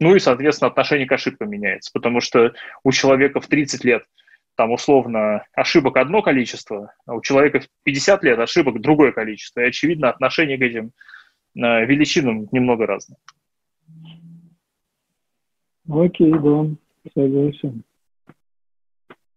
[0.00, 4.04] Ну и, соответственно, отношение к ошибкам меняется, потому что у человека в 30 лет
[4.54, 9.60] там условно ошибок одно количество, а у человека в 50 лет ошибок другое количество.
[9.60, 10.92] И, очевидно, отношение к этим
[11.56, 13.18] э, величинам немного разное.
[15.92, 16.66] Окей, да,
[17.14, 17.84] согласен.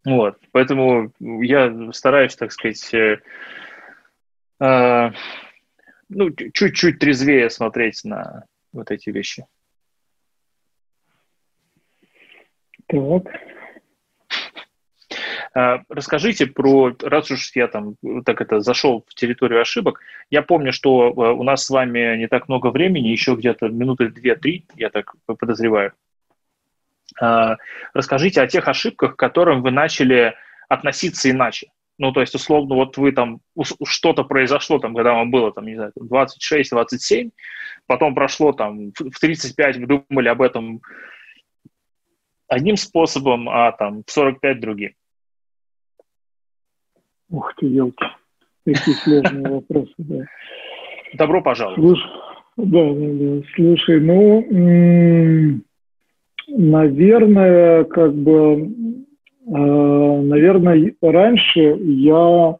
[0.05, 3.17] Вот, поэтому я стараюсь, так сказать, э,
[4.59, 5.11] э,
[6.09, 9.45] ну, чуть-чуть трезвее смотреть на вот эти вещи.
[12.87, 13.23] Так.
[15.55, 19.99] Э, расскажите про, раз уж я там так это зашел в территорию ошибок,
[20.29, 24.09] я помню, что э, у нас с вами не так много времени, еще где-то минуты
[24.09, 25.93] две-три, я так подозреваю.
[27.19, 27.57] А,
[27.93, 30.35] расскажите о тех ошибках, к которым вы начали
[30.69, 31.71] относиться иначе.
[31.97, 33.39] Ну, то есть, условно, вот вы там,
[33.85, 37.31] что-то произошло там, когда вам было, там, не знаю, 26-27,
[37.87, 40.81] потом прошло там в 35, вы думали об этом
[42.47, 44.93] одним способом, а там в 45 другим.
[47.29, 48.05] Ух ты, елки.
[48.65, 50.25] Какие сложные вопросы, да.
[51.13, 51.79] Добро пожаловать.
[51.79, 52.11] Слушай,
[52.57, 53.47] да, да, да.
[53.55, 55.61] Слушай, ну,
[56.47, 58.71] Наверное, как бы,
[59.47, 62.57] э, наверное, раньше я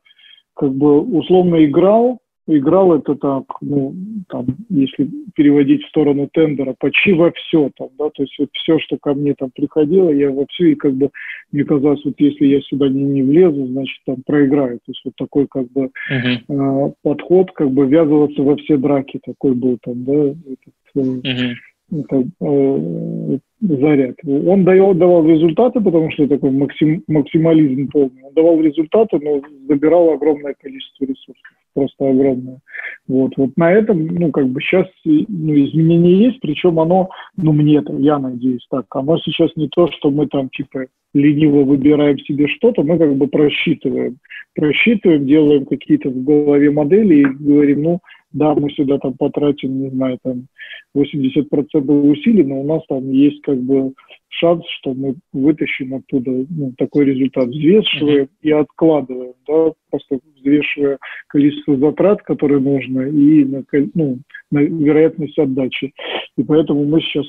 [0.55, 3.95] как бы условно играл, играл это так, ну,
[4.29, 8.79] там, если переводить в сторону тендера, почти во все там, да, то есть вот все,
[8.79, 11.09] что ко мне там приходило, я во все, и как бы
[11.51, 14.77] мне казалось, вот если я сюда не, не влезу, значит, там проиграю.
[14.77, 16.89] То есть вот такой как бы uh-huh.
[16.89, 21.53] э, подход, как бы ввязываться во все драки такой был там, да, этот, uh-huh
[21.91, 24.15] это, э, заряд.
[24.25, 28.23] Он давал, давал результаты, потому что такой максим, максимализм полный.
[28.23, 32.59] Он давал результаты, но забирал огромное количество ресурсов, просто огромное.
[33.07, 37.77] Вот, вот на этом, ну, как бы сейчас ну, изменение есть, причем оно, ну, мне
[37.77, 42.47] это, я надеюсь, так, оно сейчас не то, что мы там, типа, лениво выбираем себе
[42.47, 44.17] что-то, мы как бы просчитываем.
[44.53, 47.99] Просчитываем, делаем какие-то в голове модели и говорим, ну,
[48.35, 50.47] да, мы сюда там потратим, не знаю, там
[50.95, 53.93] 80% усилий, но у нас там есть как бы
[54.27, 57.47] шанс, что мы вытащим оттуда ну, такой результат.
[57.47, 58.41] Взвешиваем mm-hmm.
[58.41, 63.63] и откладываем, да, просто взвешивая количество затрат, которые нужно, и на,
[63.93, 64.19] ну,
[64.51, 65.93] на вероятность отдачи.
[66.37, 67.25] И поэтому мы сейчас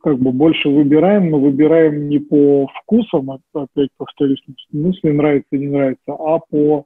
[0.00, 5.66] как бы больше выбираем, но выбираем не по вкусам, опять повторюсь, в смысле нравится, не
[5.66, 6.84] нравится, а по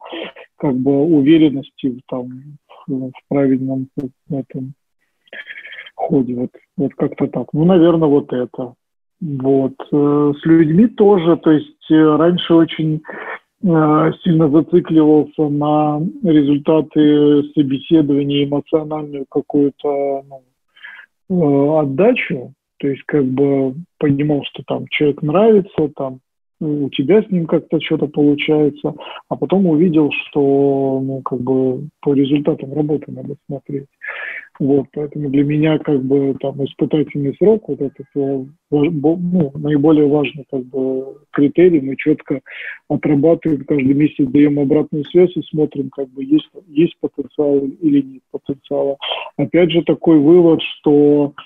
[0.56, 2.28] как бы уверенности там,
[2.88, 3.88] в правильном
[4.30, 4.74] этом
[5.94, 6.34] ходе.
[6.34, 7.52] Вот, вот как-то так.
[7.52, 8.74] Ну, наверное, вот это.
[9.20, 9.74] Вот.
[9.92, 13.02] Э, с людьми тоже, то есть э, раньше очень
[13.62, 20.22] э, сильно зацикливался на результаты собеседования, эмоциональную какую-то
[21.28, 26.20] ну, отдачу, то есть как бы понимал, что там человек нравится, там
[26.60, 28.94] у тебя с ним как-то что-то получается,
[29.28, 33.86] а потом увидел, что ну, как бы по результатам работы надо смотреть.
[34.58, 40.64] Вот, поэтому для меня как бы там испытательный срок, вот этот ну, наиболее важный как
[40.64, 42.40] бы критерий, мы четко
[42.88, 48.22] отрабатываем, каждый месяц даем обратную связь и смотрим, как бы есть, есть потенциал или нет
[48.32, 48.96] потенциала.
[49.36, 51.40] Опять же такой вывод, что а,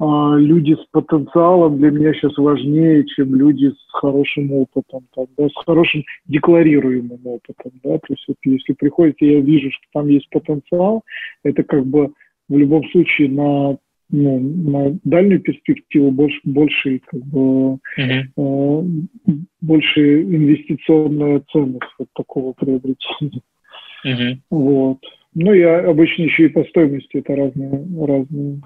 [0.00, 5.64] люди с потенциалом для меня сейчас важнее, чем люди с хорошим опытом, там, да, с
[5.64, 7.72] хорошим декларируемым опытом.
[7.82, 7.98] Да?
[7.98, 11.02] То есть вот, если приходите, я вижу, что там есть потенциал,
[11.42, 12.12] это как бы
[12.48, 13.78] в любом случае на
[14.10, 18.22] ну, на дальнюю перспективу больше, больше как бы uh-huh.
[18.38, 23.42] э, больше инвестиционная ценность вот такого приобретения.
[24.06, 24.38] Uh-huh.
[24.50, 24.98] Вот.
[25.34, 28.62] Ну и обычно еще и по стоимости это разные, разные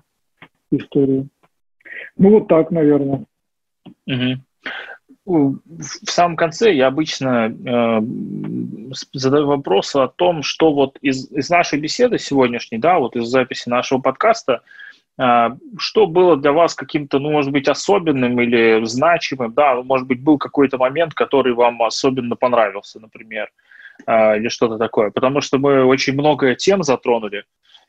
[0.72, 1.28] истории.
[2.16, 3.24] Ну, вот так, наверное.
[4.06, 4.40] Угу.
[5.24, 8.00] В самом конце я обычно э,
[9.12, 13.68] задаю вопрос о том, что вот из, из нашей беседы сегодняшней, да, вот из записи
[13.68, 14.62] нашего подкаста,
[15.18, 15.48] э,
[15.78, 20.38] что было для вас каким-то, ну, может быть, особенным или значимым, да, может быть, был
[20.38, 23.48] какой-то момент, который вам особенно понравился, например,
[24.06, 27.44] э, или что-то такое, потому что мы очень много тем затронули,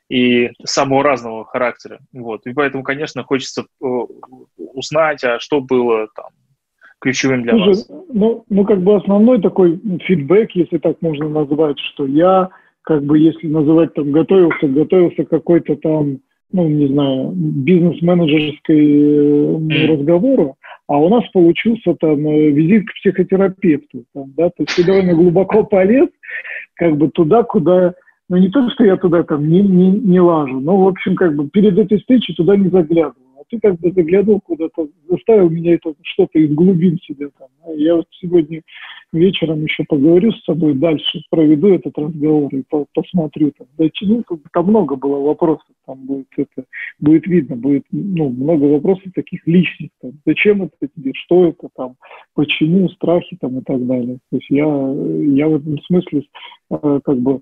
[0.08, 1.98] и самого разного характера.
[2.12, 2.46] Вот.
[2.46, 3.86] И поэтому, конечно, хочется э,
[4.56, 6.30] узнать, а что было там
[7.00, 7.90] ключевым для Слушай, вас.
[8.12, 12.48] Ну, ну, как бы основной такой фидбэк, если так можно назвать, что я,
[12.82, 16.18] как бы, если называть там, готовился, готовился какой-то там,
[16.52, 19.86] ну, не знаю, бизнес-менеджерской mm.
[19.86, 24.84] разговору, а у нас получился там э, визит к психотерапевту, там, да, то есть ты
[24.84, 26.08] довольно глубоко полез,
[26.74, 27.94] как бы туда, куда,
[28.28, 31.34] ну не то, что я туда там не, не, не лажу, но, в общем, как
[31.34, 35.94] бы перед этой встречей туда не заглядывал ты как бы заглянул куда-то, заставил меня это
[36.02, 37.48] что-то из глубин себя там.
[37.66, 38.62] А я вот сегодня
[39.12, 43.52] вечером еще поговорю с собой дальше, проведу этот разговор и по посмотрю.
[43.56, 46.64] Там, да, ну, там много было вопросов, там будет это,
[46.98, 49.90] будет видно, будет ну, много вопросов таких личных.
[50.00, 51.96] Там, зачем это тебе, что это там,
[52.34, 54.18] почему, страхи там и так далее.
[54.30, 56.24] То есть я, я в этом смысле
[56.70, 57.40] э, как бы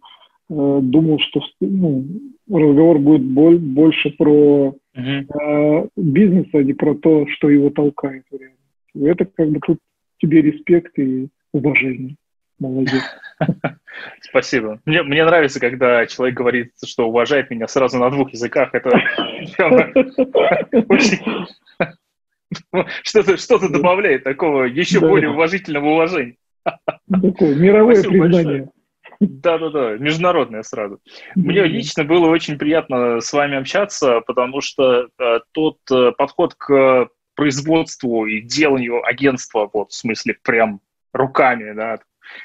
[0.53, 2.05] думал, что ну,
[2.51, 5.89] разговор будет боль, больше про uh-huh.
[5.97, 8.61] бизнес, а не про то, что его толкает в реальности.
[8.95, 9.79] Это как бы тут
[10.21, 12.17] тебе респект и уважение.
[12.59, 13.03] Молодец.
[14.21, 14.81] Спасибо.
[14.85, 18.71] Мне, мне нравится, когда человек говорит, что уважает меня сразу на двух языках.
[18.73, 18.91] Это
[23.03, 26.37] что-то что добавляет такого еще более уважительного уважения.
[27.11, 28.69] Такое мировое признание.
[29.27, 31.01] Да-да-да, международное сразу.
[31.37, 37.09] Мне лично было очень приятно с вами общаться, потому что э, тот э, подход к
[37.37, 40.81] производству и деланию агентства, вот в смысле прям
[41.13, 41.99] руками, да,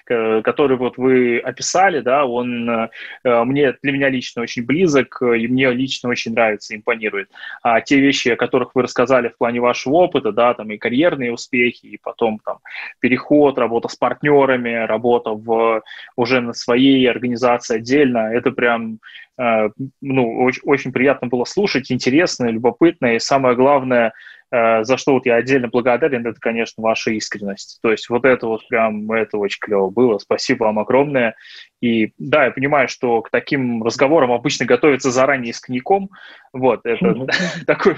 [0.06, 2.90] который вот вы описали, да, он э,
[3.24, 7.30] мне, для меня лично очень близок, и мне лично очень нравится, импонирует.
[7.62, 11.34] А те вещи, о которых вы рассказали в плане вашего опыта, да, там и карьерные
[11.34, 12.60] успехи, и потом там
[13.00, 15.82] переход, работа с партнерами, работа в,
[16.16, 19.00] уже на своей организации отдельно, это прям
[19.38, 19.70] э,
[20.02, 25.26] ну, очень, очень приятно было слушать, интересно, любопытно, и самое главное– Э, за что вот
[25.26, 27.80] я отдельно благодарен, это, конечно, ваша искренность.
[27.82, 30.18] То есть вот это вот прям, это очень клево было.
[30.20, 31.36] Спасибо вам огромное.
[31.82, 36.10] И да, я понимаю, что к таким разговорам обычно готовятся заранее с коньяком.
[36.54, 37.28] Вот, это
[37.68, 37.98] такое,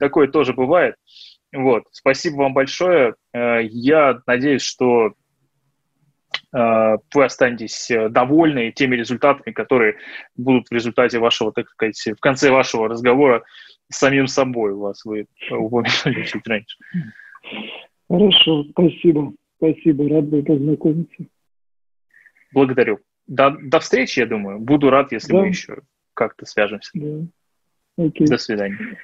[0.00, 0.96] такое тоже бывает.
[1.52, 3.14] Вот, спасибо вам большое.
[3.32, 5.12] Э, я надеюсь, что
[6.52, 9.96] э, вы останетесь довольны теми результатами, которые
[10.34, 13.44] будут в результате вашего, так сказать, в конце вашего разговора
[13.90, 16.76] самим собой у вас, вы упомянули чуть раньше.
[18.08, 19.32] Хорошо, спасибо.
[19.56, 21.24] Спасибо, рад был познакомиться.
[22.52, 22.98] Благодарю.
[23.26, 24.58] До, до встречи, я думаю.
[24.58, 25.38] Буду рад, если да.
[25.38, 25.82] мы еще
[26.14, 26.90] как-то свяжемся.
[26.94, 27.26] Да.
[27.96, 28.26] Окей.
[28.26, 28.98] До свидания.